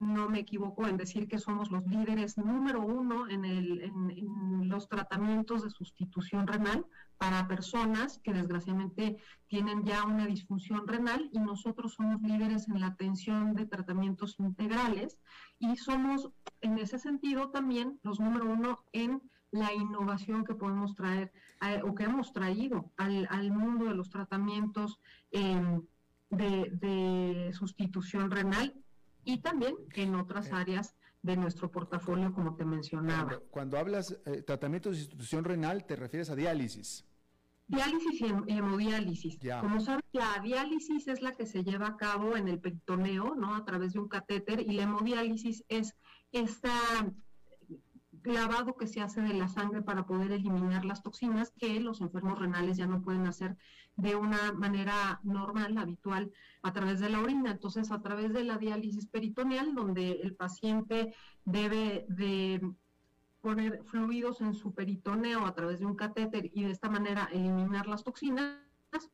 [0.00, 5.70] No me equivoco en decir que somos los líderes número uno en, los tratamientos de
[5.70, 6.86] sustitución renal
[7.18, 12.86] para personas que desgraciadamente tienen ya una disfunción renal y nosotros somos líderes en la
[12.86, 15.18] atención de tratamientos integrales
[15.58, 16.30] y somos
[16.62, 19.20] en ese sentido también los número uno en
[19.50, 24.98] la innovación que podemos traer eh, o que hemos traído al, mundo de los tratamientos
[25.30, 25.82] em,
[26.30, 28.74] de, sustitución renal
[29.24, 33.40] y también en otras áreas de nuestro portafolio, como te mencionaba.
[33.50, 37.04] Cuando, hablas eh, tratamiento de sustitución renal, te refieres a diálisis.
[37.66, 39.38] Diálisis y hemodiálisis.
[39.60, 43.54] Como sabes, la diálisis es la que se lleva a cabo en el peritoneo, ¿no?
[43.54, 45.94] A través de un catéter, y la hemodiálisis es
[46.32, 46.72] esta
[48.24, 52.38] lavado que se hace de la sangre para poder eliminar las toxinas que los enfermos
[52.38, 53.56] renales ya no pueden hacer
[53.96, 57.50] de una manera normal, habitual, a través de la orina.
[57.50, 61.14] Entonces, a través de la diálisis peritoneal, donde el paciente
[61.44, 62.60] debe de
[63.40, 67.86] poner fluidos en su peritoneo a través de un catéter y de esta manera eliminar
[67.86, 68.58] las toxinas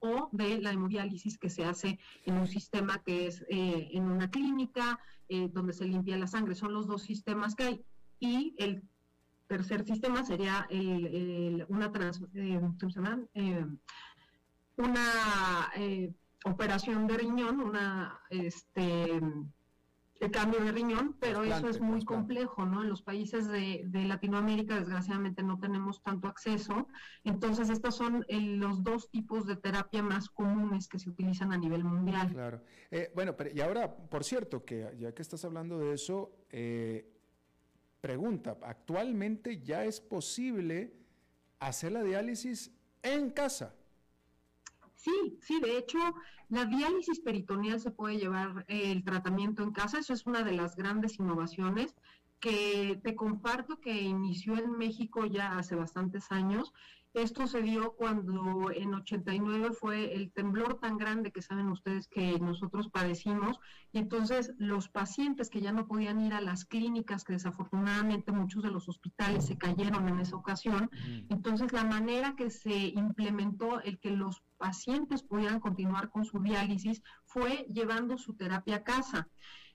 [0.01, 4.31] o de la hemodiálisis que se hace en un sistema que es eh, en una
[4.31, 4.99] clínica
[5.29, 6.55] eh, donde se limpia la sangre.
[6.55, 7.85] Son los dos sistemas que hay.
[8.19, 8.83] Y el
[9.47, 10.67] tercer sistema sería
[11.69, 12.61] una, trans, eh,
[13.35, 13.67] eh,
[14.77, 16.13] una eh,
[16.45, 19.21] operación de riñón, una este
[20.19, 22.83] el cambio de riñón, pero eso es muy complejo, ¿no?
[22.83, 26.89] En los países de, Latinoamérica, desgraciadamente, no tenemos tanto acceso.
[27.23, 31.85] Entonces, estos son los dos tipos de terapia más comunes que se utilizan a nivel
[31.85, 32.33] mundial.
[32.33, 32.63] Claro.
[33.15, 37.16] bueno, pero, y ahora, por cierto, que ya que estás hablando de eso, eh,
[38.07, 40.93] Pregunta, ¿actualmente ya es posible
[41.59, 42.71] hacer la diálisis
[43.03, 43.75] en casa?
[44.95, 45.99] Sí, sí, de hecho,
[46.49, 50.53] la diálisis peritoneal se puede llevar eh, el tratamiento en casa, eso es una de
[50.53, 51.97] las grandes innovaciones
[52.39, 56.73] que te comparto que inició en México ya hace bastantes años
[57.17, 62.39] esto se dio cuando en 89 fue el temblor tan grande que saben ustedes que
[62.39, 63.59] nosotros padecimos.
[63.93, 68.63] Y entonces los pacientes que ya no podían ir a las clínicas, que desafortunadamente muchos
[68.63, 70.91] de los hospitales se cayeron en esa ocasión,
[71.31, 77.03] entonces la manera que se implementó el que los pacientes pudieran continuar con su diálisis
[77.25, 79.29] fue llevando su terapia a casa.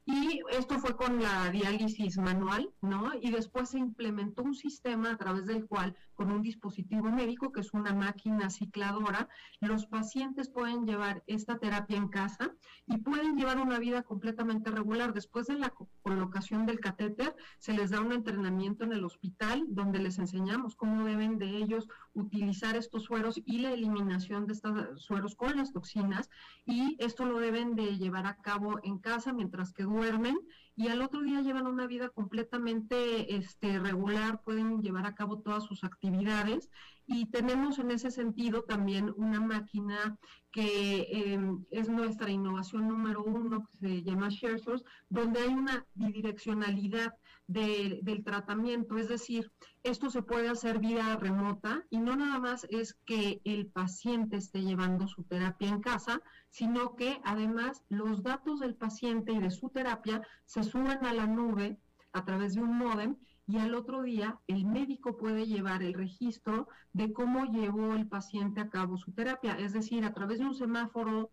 [0.06, 3.12] Y esto fue con la diálisis manual, ¿no?
[3.22, 7.62] Y después se implementó un sistema a través del cual, con un dispositivo médico, que
[7.62, 9.30] es una máquina cicladora,
[9.60, 12.52] los pacientes pueden llevar esta terapia en casa
[12.88, 15.14] y pueden llevar una vida completamente regular.
[15.14, 15.72] Después de la
[16.02, 21.06] colocación del catéter, se les da un entrenamiento en el hospital donde les enseñamos cómo
[21.06, 26.30] deben de ellos utilizar estos sueros y la eliminación de estos sueros con las toxinas.
[26.66, 30.38] Y esto lo deben de llevar a cabo en casa mientras que duermen
[30.76, 35.64] y al otro día llevan una vida completamente este, regular, pueden llevar a cabo todas
[35.66, 36.70] sus actividades
[37.06, 40.18] y tenemos en ese sentido también una máquina
[40.52, 47.14] que em, es nuestra innovación número uno, que se llama ShareSource, donde hay una bidireccionalidad
[47.48, 49.52] del tratamiento, es decir,
[49.84, 54.62] esto se puede hacer vía remota y no nada más es que el paciente esté
[54.62, 59.70] llevando su terapia en casa, sino que además los datos del paciente y de su
[59.70, 61.78] terapia se suben a la nube
[62.14, 63.18] a través de un modem
[63.48, 68.62] y al otro día el médico puede llevar el registro de cómo llevó el paciente
[68.62, 71.32] a cabo su terapia, es decir, a través de un semáforo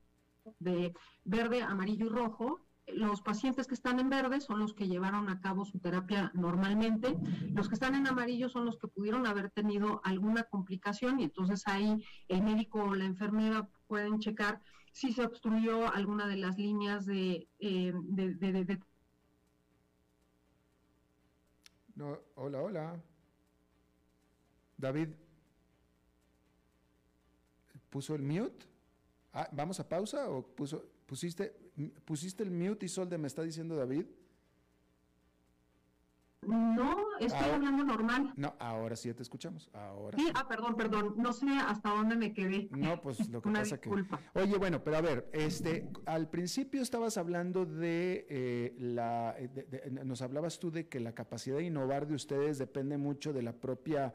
[0.58, 0.94] de
[1.24, 2.60] verde, amarillo y rojo,
[2.94, 7.16] los pacientes que están en verde son los que llevaron a cabo su terapia normalmente,
[7.52, 11.66] los que están en amarillo son los que pudieron haber tenido alguna complicación y entonces
[11.66, 14.60] ahí el médico o la enfermera pueden checar
[14.92, 17.92] si se obstruyó alguna de las líneas de, eh,
[22.34, 23.02] hola, hola.
[24.76, 25.08] David,
[27.90, 28.66] ¿puso el mute?
[29.32, 31.67] Ah, ¿Vamos a pausa o puso, pusiste,
[32.04, 34.06] pusiste el mute y Solde me está diciendo David?
[36.42, 38.32] No, estoy hablando normal.
[38.36, 39.68] No, ahora sí te escuchamos.
[39.72, 40.16] Ahora.
[40.16, 41.14] Sí, ah, perdón, perdón.
[41.16, 42.68] No sé hasta dónde me quedé.
[42.70, 43.90] No, pues lo que pasa que.
[44.34, 49.36] Oye, bueno, pero a ver, este, al principio estabas hablando de eh, la,
[50.04, 53.52] nos hablabas tú de que la capacidad de innovar de ustedes depende mucho de la
[53.52, 54.14] propia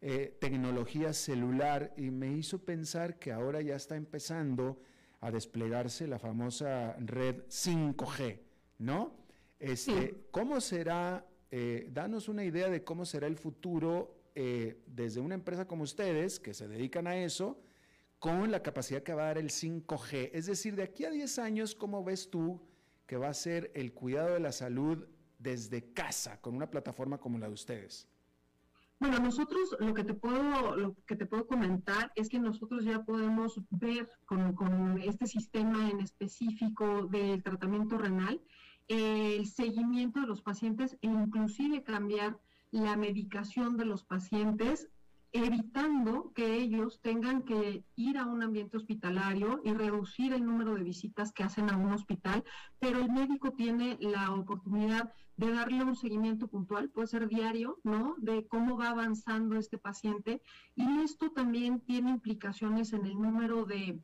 [0.00, 4.80] eh, tecnología celular y me hizo pensar que ahora ya está empezando
[5.24, 8.40] a desplegarse la famosa red 5G,
[8.78, 9.16] ¿no?
[9.58, 15.34] Este, ¿Cómo será eh, danos una idea de cómo será el futuro eh, desde una
[15.34, 17.58] empresa como ustedes, que se dedican a eso,
[18.18, 20.30] con la capacidad que va a dar el 5G.
[20.34, 22.60] Es decir, de aquí a 10 años, ¿cómo ves tú
[23.06, 25.06] que va a ser el cuidado de la salud
[25.38, 28.08] desde casa, con una plataforma como la de ustedes?
[29.00, 33.02] Bueno, nosotros lo que te puedo, lo que te puedo comentar es que nosotros ya
[33.02, 38.40] podemos ver con, con este sistema en específico del tratamiento renal
[38.88, 42.38] el seguimiento de los pacientes e inclusive cambiar
[42.70, 44.88] la medicación de los pacientes
[45.32, 50.84] evitando que ellos tengan que ir a un ambiente hospitalario y reducir el número de
[50.84, 52.44] visitas que hacen a un hospital,
[52.78, 58.14] pero el médico tiene la oportunidad de darle un seguimiento puntual, puede ser diario, ¿no?
[58.18, 60.42] De cómo va avanzando este paciente.
[60.76, 64.00] Y esto también tiene implicaciones en el número de,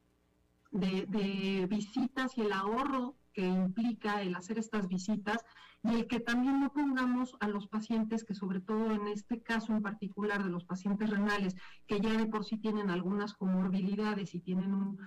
[0.72, 5.44] de, de visitas y el ahorro que implica el hacer estas visitas
[5.82, 9.72] y el que también no pongamos a los pacientes, que sobre todo en este caso
[9.72, 11.56] en particular de los pacientes renales,
[11.86, 14.98] que ya de por sí tienen algunas comorbilidades y tienen un,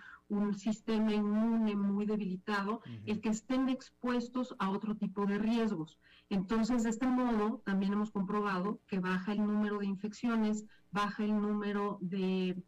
[0.57, 5.99] sistema inmune muy debilitado, el que estén expuestos a otro tipo de riesgos.
[6.29, 11.39] Entonces, de este modo, también hemos comprobado que baja el número de infecciones, baja el
[11.39, 12.63] número de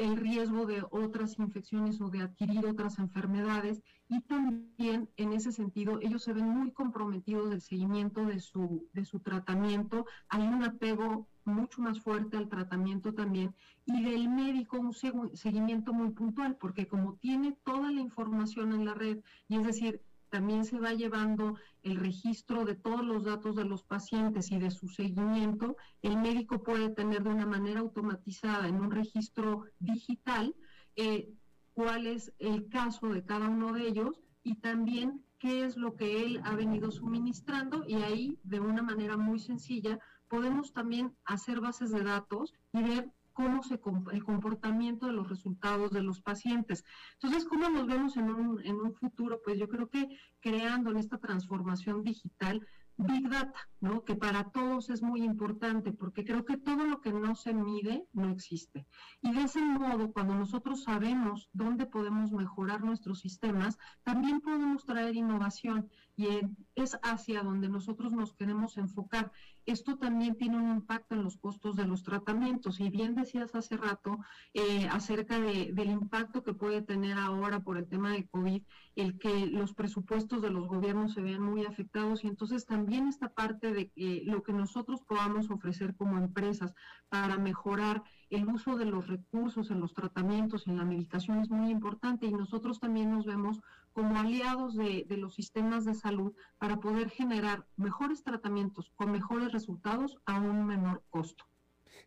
[0.00, 3.82] el riesgo de otras infecciones o de adquirir otras enfermedades.
[4.08, 9.04] Y también en ese sentido ellos se ven muy comprometidos del seguimiento de su, de
[9.04, 13.54] su tratamiento, hay un apego mucho más fuerte al tratamiento también
[13.86, 18.94] y del médico un seguimiento muy puntual porque como tiene toda la información en la
[18.94, 23.64] red y es decir también se va llevando el registro de todos los datos de
[23.64, 25.76] los pacientes y de su seguimiento.
[26.02, 30.54] El médico puede tener de una manera automatizada en un registro digital
[30.96, 31.32] eh,
[31.74, 36.22] cuál es el caso de cada uno de ellos y también qué es lo que
[36.22, 41.90] él ha venido suministrando y ahí de una manera muy sencilla podemos también hacer bases
[41.90, 43.80] de datos y ver cómo se
[44.12, 46.84] el comportamiento de los resultados de los pacientes.
[47.14, 49.40] Entonces, ¿cómo nos vemos en un, en un futuro?
[49.44, 50.08] Pues yo creo que
[50.40, 52.66] creando en esta transformación digital
[53.06, 54.04] Big Data, ¿no?
[54.04, 58.06] Que para todos es muy importante porque creo que todo lo que no se mide
[58.12, 58.86] no existe.
[59.22, 65.16] Y de ese modo, cuando nosotros sabemos dónde podemos mejorar nuestros sistemas, también podemos traer
[65.16, 65.88] innovación
[66.20, 66.28] y
[66.74, 69.32] es hacia donde nosotros nos queremos enfocar.
[69.64, 72.78] Esto también tiene un impacto en los costos de los tratamientos.
[72.78, 74.18] Y bien decías hace rato
[74.52, 78.62] eh, acerca del impacto que puede tener ahora por el tema de COVID,
[78.96, 83.30] el que los presupuestos de los gobiernos se vean muy afectados y entonces también esta
[83.30, 83.90] parte de
[84.26, 86.74] lo que nosotros podamos ofrecer como empresas
[87.08, 91.70] para mejorar el uso de los recursos en los tratamientos, en la medicación es muy
[91.70, 93.60] importante y nosotros también nos vemos
[93.92, 100.18] como aliados de, los sistemas de salud para poder generar mejores tratamientos con mejores resultados
[100.26, 101.44] a un menor costo.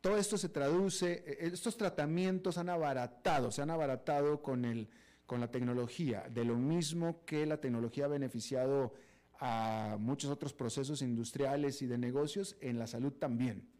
[0.00, 4.88] todo esto se traduce, estos tratamientos han abaratado, se han abaratado con, el,
[5.26, 8.94] con la tecnología, de lo mismo que la tecnología ha beneficiado
[9.38, 13.75] a muchos otros procesos industriales y de negocios, en la salud también.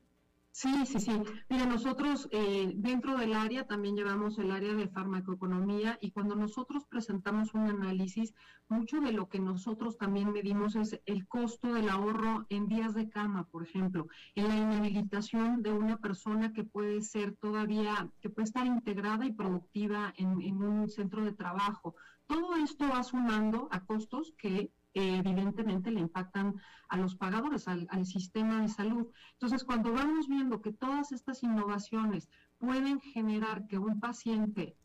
[0.59, 1.13] Sí, sí, sí.
[1.51, 6.87] Mira, nosotros eh, dentro del área también llevamos el área de farmacoeconomía y cuando nosotros
[6.87, 8.33] presentamos un análisis,
[8.67, 13.11] mucho de lo que nosotros también medimos es el costo del ahorro en días de
[13.11, 18.47] cama, por ejemplo, en la inhabilitación de una persona que puede ser todavía, que puede
[18.47, 21.97] estar integrada y productiva en, en un centro de trabajo.
[22.27, 26.55] Todo esto va sumando a costos que evidentemente le impactan
[26.89, 29.09] a los pagadores, al, sistema de salud.
[29.33, 32.29] Entonces, cuando vamos viendo que todas estas innovaciones
[32.59, 34.77] pueden generar que un paciente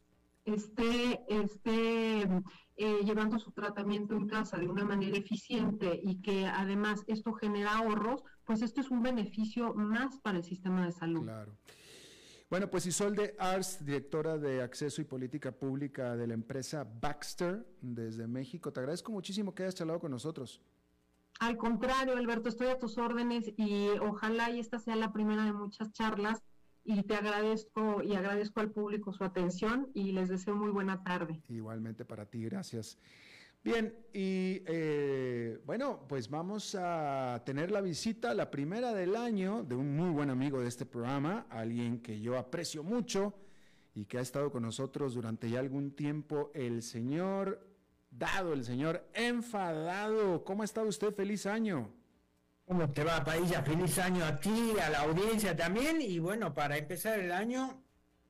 [0.46, 2.24] esté, esté
[2.78, 7.78] eh, llevando su tratamiento en casa de una manera eficiente y que además esto genera
[7.78, 11.24] ahorros, pues esto es un beneficio más para el sistema de salud.
[11.24, 11.56] Claro.
[12.52, 18.28] Bueno, pues Isolde Ars, directora de Acceso y Política Pública de la empresa Baxter desde
[18.28, 20.62] México, te agradezco muchísimo que hayas charlado con nosotros.
[21.40, 25.54] Al contrario, Alberto, estoy a tus órdenes y ojalá y esta sea la primera de
[25.54, 26.44] muchas charlas
[26.84, 31.42] y te agradezco y agradezco al público su atención y les deseo muy buena tarde.
[31.48, 32.98] Igualmente para ti, gracias.
[33.64, 39.76] Bien, y eh, bueno, pues vamos a tener la visita, la primera del año, de
[39.76, 43.36] un muy buen amigo de este programa, alguien que yo aprecio mucho
[43.94, 47.68] y que ha estado con nosotros durante ya algún tiempo, el señor
[48.10, 50.44] Dado, el señor Enfadado.
[50.44, 51.14] ¿Cómo estado usted?
[51.14, 51.94] Feliz año.
[52.66, 53.62] ¿Cómo te va, Pailla?
[53.62, 56.02] Feliz año a ti, a la audiencia también.
[56.02, 57.84] Y bueno, para empezar el año,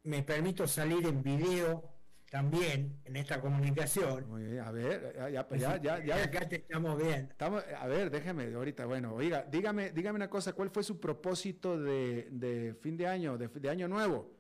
[0.04, 1.84] me permito salir en video
[2.32, 4.26] también en esta comunicación.
[4.30, 7.28] Muy bien, a ver, ya, ya, ya, ya, acá te estamos bien.
[7.30, 11.78] Estamos, a ver, déjeme ahorita, bueno, oiga, dígame, dígame una cosa, ¿cuál fue su propósito
[11.78, 14.32] de, de fin de año, de, de, año nuevo?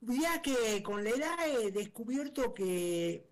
[0.00, 3.30] Ya que con la edad he descubierto que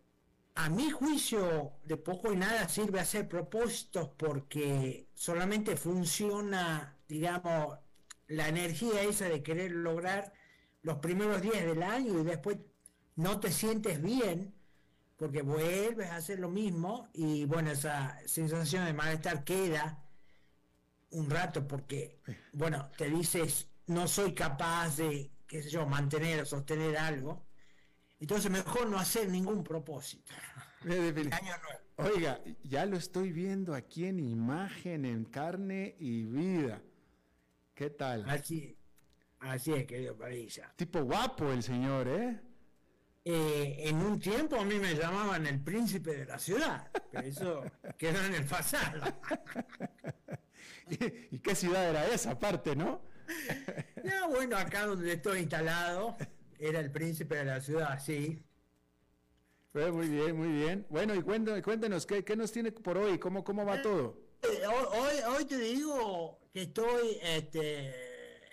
[0.54, 7.76] a mi juicio, de poco y nada sirve hacer propósitos porque solamente funciona, digamos,
[8.28, 10.32] la energía esa de querer lograr
[10.82, 12.58] los primeros días del año y después
[13.16, 14.54] no te sientes bien
[15.16, 20.02] porque vuelves a hacer lo mismo y bueno, esa sensación de malestar queda
[21.10, 22.20] un rato porque,
[22.52, 27.44] bueno, te dices, no soy capaz de, qué sé yo, mantener o sostener algo
[28.24, 30.32] entonces mejor no hacer ningún propósito.
[31.96, 36.80] Oiga, ya lo estoy viendo aquí en imagen, en carne y vida.
[37.74, 38.24] ¿Qué tal?
[38.28, 38.78] Así,
[39.40, 40.72] así es, querido Parisa.
[40.76, 42.40] Tipo guapo el señor, ¿eh?
[43.24, 43.88] ¿Eh?
[43.88, 47.64] En un tiempo a mí me llamaban el príncipe de la ciudad, pero eso
[47.98, 49.02] quedó en el pasado.
[50.88, 53.00] ¿Y, qué ciudad era esa aparte, no?
[54.04, 56.16] no, bueno, acá donde estoy instalado,
[56.58, 58.42] era el príncipe de la ciudad, sí.
[59.72, 60.86] muy bien, muy bien.
[60.90, 63.18] Bueno, y cuéntanos, cuéntenos ¿qué, ¿qué, nos tiene por hoy?
[63.18, 64.18] ¿Cómo, cómo va todo?
[64.42, 68.03] Eh, hoy, hoy te digo que estoy este,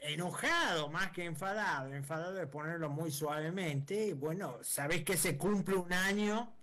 [0.02, 1.93] enojado más que enfadado.
[1.93, 4.14] Enfadado de ponerlo muy suavemente.
[4.14, 6.54] Bueno, sabés que se cumple un año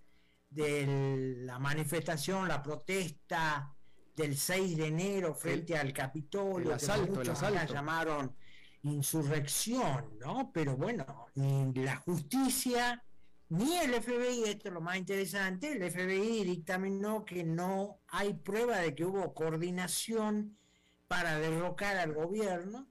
[0.50, 3.74] de la manifestación, la protesta
[4.14, 7.72] del 6 de enero frente al Capitolio, el asalto, que el asalto.
[7.72, 8.36] llamaron
[8.82, 10.50] insurrección, ¿no?
[10.52, 13.02] Pero bueno, ni la justicia
[13.50, 18.78] ni el FBI, esto es lo más interesante, el FBI dictaminó que no hay prueba
[18.78, 20.58] de que hubo coordinación
[21.06, 22.86] para derrocar al gobierno.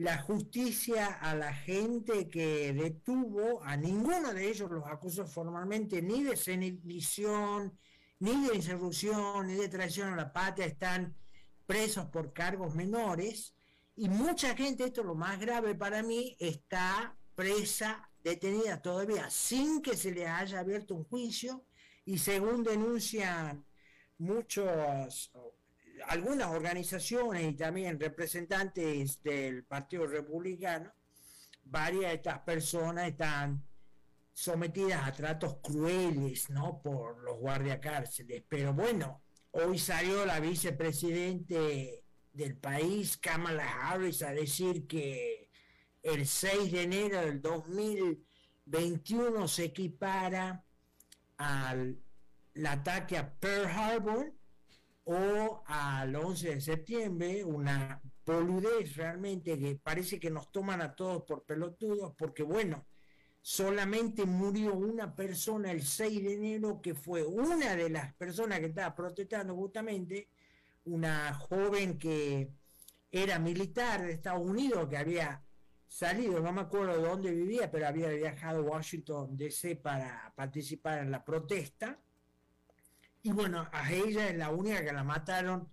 [0.00, 6.22] La justicia a la gente que detuvo, a ninguno de ellos los acusó formalmente ni
[6.22, 7.78] de sedición,
[8.18, 11.14] ni de insurrección, ni de traición a la patria, están
[11.66, 13.54] presos por cargos menores
[13.94, 19.82] y mucha gente, esto es lo más grave para mí, está presa, detenida todavía sin
[19.82, 21.66] que se le haya abierto un juicio
[22.06, 23.66] y según denuncian
[24.16, 25.30] muchos,
[26.06, 30.92] algunas organizaciones y también representantes del Partido Republicano,
[31.64, 33.64] varias de estas personas están
[34.32, 36.80] sometidas a tratos crueles, ¿no?
[36.82, 38.42] Por los guardiacárceles.
[38.48, 45.50] Pero bueno, hoy salió la vicepresidente del país, Kamala Harris, a decir que
[46.02, 50.64] el 6 de enero del 2021 se equipara
[51.36, 51.98] al
[52.66, 54.32] ataque a Pearl Harbor
[55.12, 61.24] o al 11 de septiembre, una poludez realmente que parece que nos toman a todos
[61.24, 62.86] por pelotudos, porque bueno,
[63.40, 68.66] solamente murió una persona el 6 de enero, que fue una de las personas que
[68.66, 70.28] estaba protestando justamente,
[70.84, 72.52] una joven que
[73.10, 75.44] era militar de Estados Unidos, que había
[75.88, 81.00] salido, no me acuerdo de dónde vivía, pero había viajado a Washington DC para participar
[81.00, 81.98] en la protesta.
[83.22, 85.68] Y bueno, a ella es la única que la mataron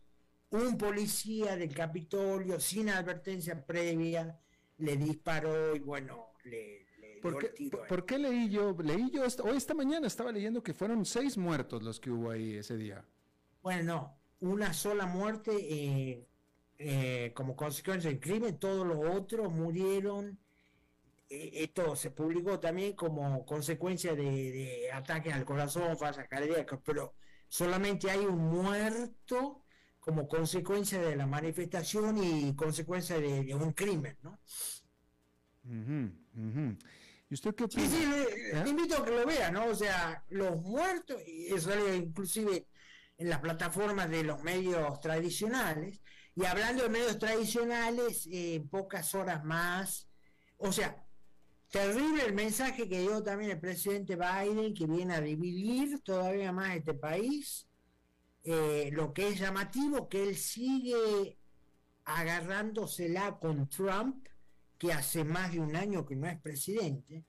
[0.49, 4.39] un policía del Capitolio sin advertencia previa,
[4.77, 6.85] le disparó y bueno, le...
[7.21, 8.75] ¿Por, qué, ¿Por qué leí yo?
[8.79, 12.57] Leí yo, hoy esta mañana estaba leyendo que fueron seis muertos los que hubo ahí
[12.57, 13.03] ese día.
[13.63, 16.27] Bueno, una sola muerte eh,
[16.79, 20.37] eh, como consecuencia del crimen, todos los otros murieron.
[21.29, 27.15] Eh, esto se publicó también como consecuencia de, ataques al corazón, falsas cardíacas, pero
[27.47, 29.63] solamente hay un muerto
[29.99, 34.39] como consecuencia de la manifestación y consecuencia de, un crimen, ¿no?
[37.29, 37.89] ¿Y usted qué opina?
[37.89, 39.65] Sí, sí, invito a que lo vea, ¿no?
[39.65, 42.67] O sea, los muertos, y eso inclusive
[43.17, 46.01] en las plataformas de los medios tradicionales.
[46.35, 50.07] Y hablando de medios tradicionales, eh, pocas horas más,
[50.57, 51.06] o sea,
[51.69, 56.75] terrible el mensaje que dio también el presidente Biden, que viene a dividir todavía más
[56.75, 57.67] este país.
[58.43, 61.37] Eh, lo que es llamativo, que él sigue
[62.05, 64.25] agarrándosela con Trump,
[64.77, 67.25] que hace más de un año que no es presidente.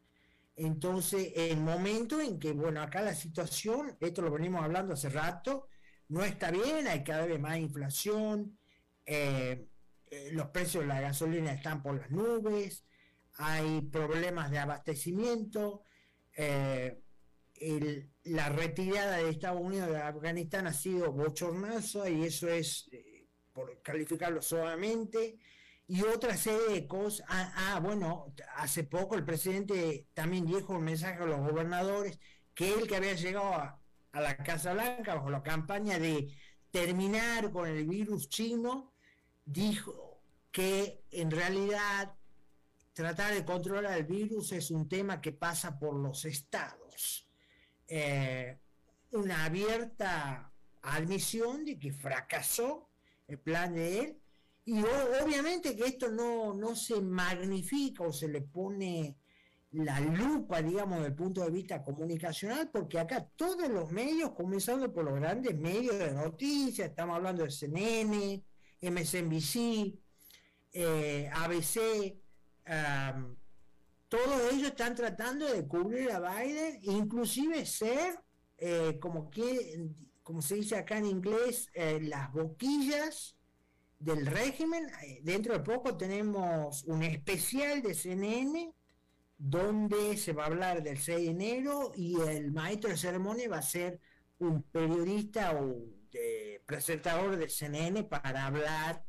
[0.55, 5.69] Entonces, el momento en que, bueno, acá la situación, esto lo venimos hablando hace rato,
[6.09, 8.59] no está bien, hay cada vez más inflación,
[9.07, 9.69] eh,
[10.07, 12.85] eh, los precios de la gasolina están por las nubes,
[13.39, 15.83] hay problemas de abastecimiento,
[16.37, 17.01] eh,
[18.25, 22.91] la retirada de Estados Unidos de Afganistán ha sido bochornosa y eso es,
[23.53, 25.39] por calificarlo suavemente,
[25.87, 27.27] y otra serie de cosas.
[27.29, 32.19] Ah, ah, bueno, hace poco el presidente también dijo un mensaje a los gobernadores
[32.55, 33.81] que él que había llegado a,
[34.13, 36.29] a la Casa Blanca bajo la campaña de
[36.71, 38.93] terminar con el virus chino,
[39.45, 40.21] dijo
[40.51, 42.18] que en realidad
[42.99, 47.29] tratar de controlar el virus es un tema que pasa por los estados.
[47.87, 48.59] Eh,
[49.13, 52.91] una abierta admisión de que fracasó
[53.29, 54.21] el plan de él.
[54.65, 54.83] Y
[55.23, 59.17] obviamente que esto no, no se magnifica o se le pone
[59.71, 64.93] la lupa, digamos, desde el punto de vista comunicacional, porque acá todos los medios, comenzando
[64.93, 68.43] por los grandes medios de noticias, estamos hablando de CNN,
[68.83, 70.01] MSNBC,
[70.73, 72.19] eh, ABC,
[74.09, 78.19] todos ellos están tratando de cubrir a Biden, inclusive ser,
[78.57, 79.91] eh, como, que,
[80.23, 83.37] como se dice acá en inglés, eh, las boquillas
[83.99, 84.87] del régimen.
[85.23, 88.73] Dentro de poco tenemos un especial de CNN
[89.37, 93.59] donde se va a hablar del 6 de enero y el maestro de ceremonia va
[93.59, 94.01] a ser
[94.39, 95.99] un periodista o
[96.69, 99.05] presentador de CNN para hablar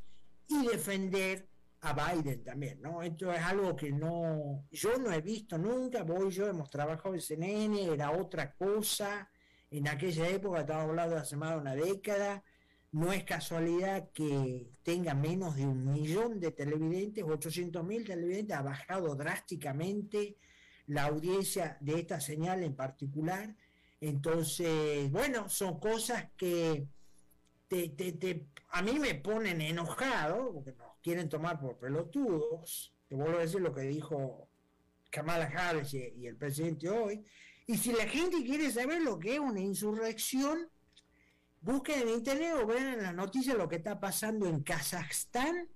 [0.48, 1.49] y defender
[1.82, 3.02] a Biden también, ¿no?
[3.02, 7.22] Esto es algo que no, yo no he visto nunca, voy yo, hemos trabajado en
[7.22, 9.30] CNN, era otra cosa,
[9.72, 12.44] en aquella época, estamos hablando hace más de una década,
[12.92, 18.64] no es casualidad que tenga menos de un millón de televidentes, 800 mil televidentes, ha
[18.64, 20.38] bajado drásticamente
[20.88, 23.56] la audiencia de esta señal en particular.
[24.02, 26.88] Entonces, bueno, son cosas que
[27.68, 32.94] te, a mí me ponen enojado, porque nos quieren tomar por pelotudos.
[33.08, 34.50] Te vuelvo a decir lo que dijo
[35.10, 37.26] Kamala Harris y el presidente hoy.
[37.68, 40.70] Y si la gente quiere saber lo que es una insurrección,
[41.62, 45.68] Busquen en internet o vean en las noticias lo que está pasando en Kazajstán,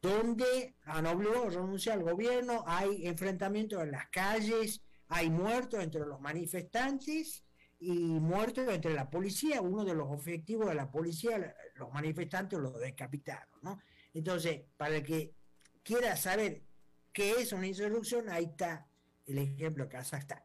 [0.00, 6.06] donde han obligado a renunciar al gobierno, hay enfrentamientos en las calles, hay muertos entre
[6.06, 7.44] los manifestantes
[7.80, 9.60] y muertos entre la policía.
[9.60, 13.58] Uno de los objetivos de la policía, los manifestantes los decapitaron.
[13.62, 13.80] ¿no?
[14.14, 15.34] Entonces, para el que
[15.82, 16.62] quiera saber
[17.12, 18.86] qué es una insurrección, ahí está
[19.26, 20.42] el ejemplo de Kazajstán.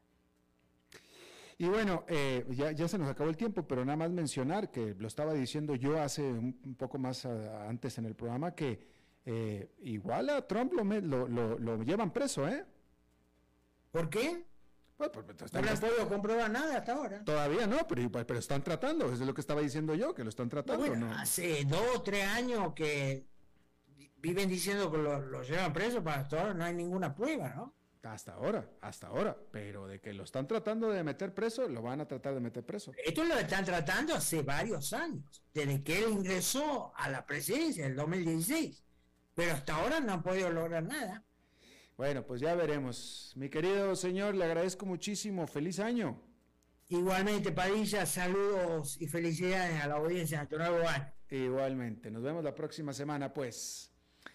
[1.57, 5.07] Y bueno, eh, ya, se nos acabó el tiempo, pero nada más mencionar que lo
[5.07, 8.85] estaba diciendo yo hace un, poco más antes en el programa que
[9.25, 12.65] eh, igual a Trump lo, lo, llevan preso, ¿eh?
[13.91, 14.45] ¿Por qué?
[14.97, 17.23] Pues, pues, pues, no han podido comprobar nada hasta ahora.
[17.23, 20.29] Todavía no, pero, pero están tratando, eso es lo que estaba diciendo yo, que lo
[20.29, 21.07] están tratando.
[21.15, 23.25] Hace dos o tres años que
[24.25, 27.75] viven diciendo que lo, llevan preso, para hasta ahora no hay ninguna prueba, ¿no?
[28.01, 29.37] Hasta ahora, hasta ahora.
[29.51, 32.63] Pero de que lo están tratando de meter preso, lo van a tratar de meter
[32.63, 32.91] preso.
[33.03, 37.91] Esto lo están tratando hace varios años, desde que él ingresó a la presidencia en
[37.91, 38.83] el 2016.
[39.35, 41.23] Pero hasta ahora no han podido lograr nada.
[41.97, 43.33] Bueno, pues ya veremos.
[43.35, 45.45] Mi querido señor, le agradezco muchísimo.
[45.45, 46.19] Feliz año.
[46.89, 50.83] Igualmente, Padilla, saludos y felicidades a la audiencia de nuevo
[51.29, 52.11] Igualmente.
[52.11, 53.94] Nos vemos la próxima semana, pues.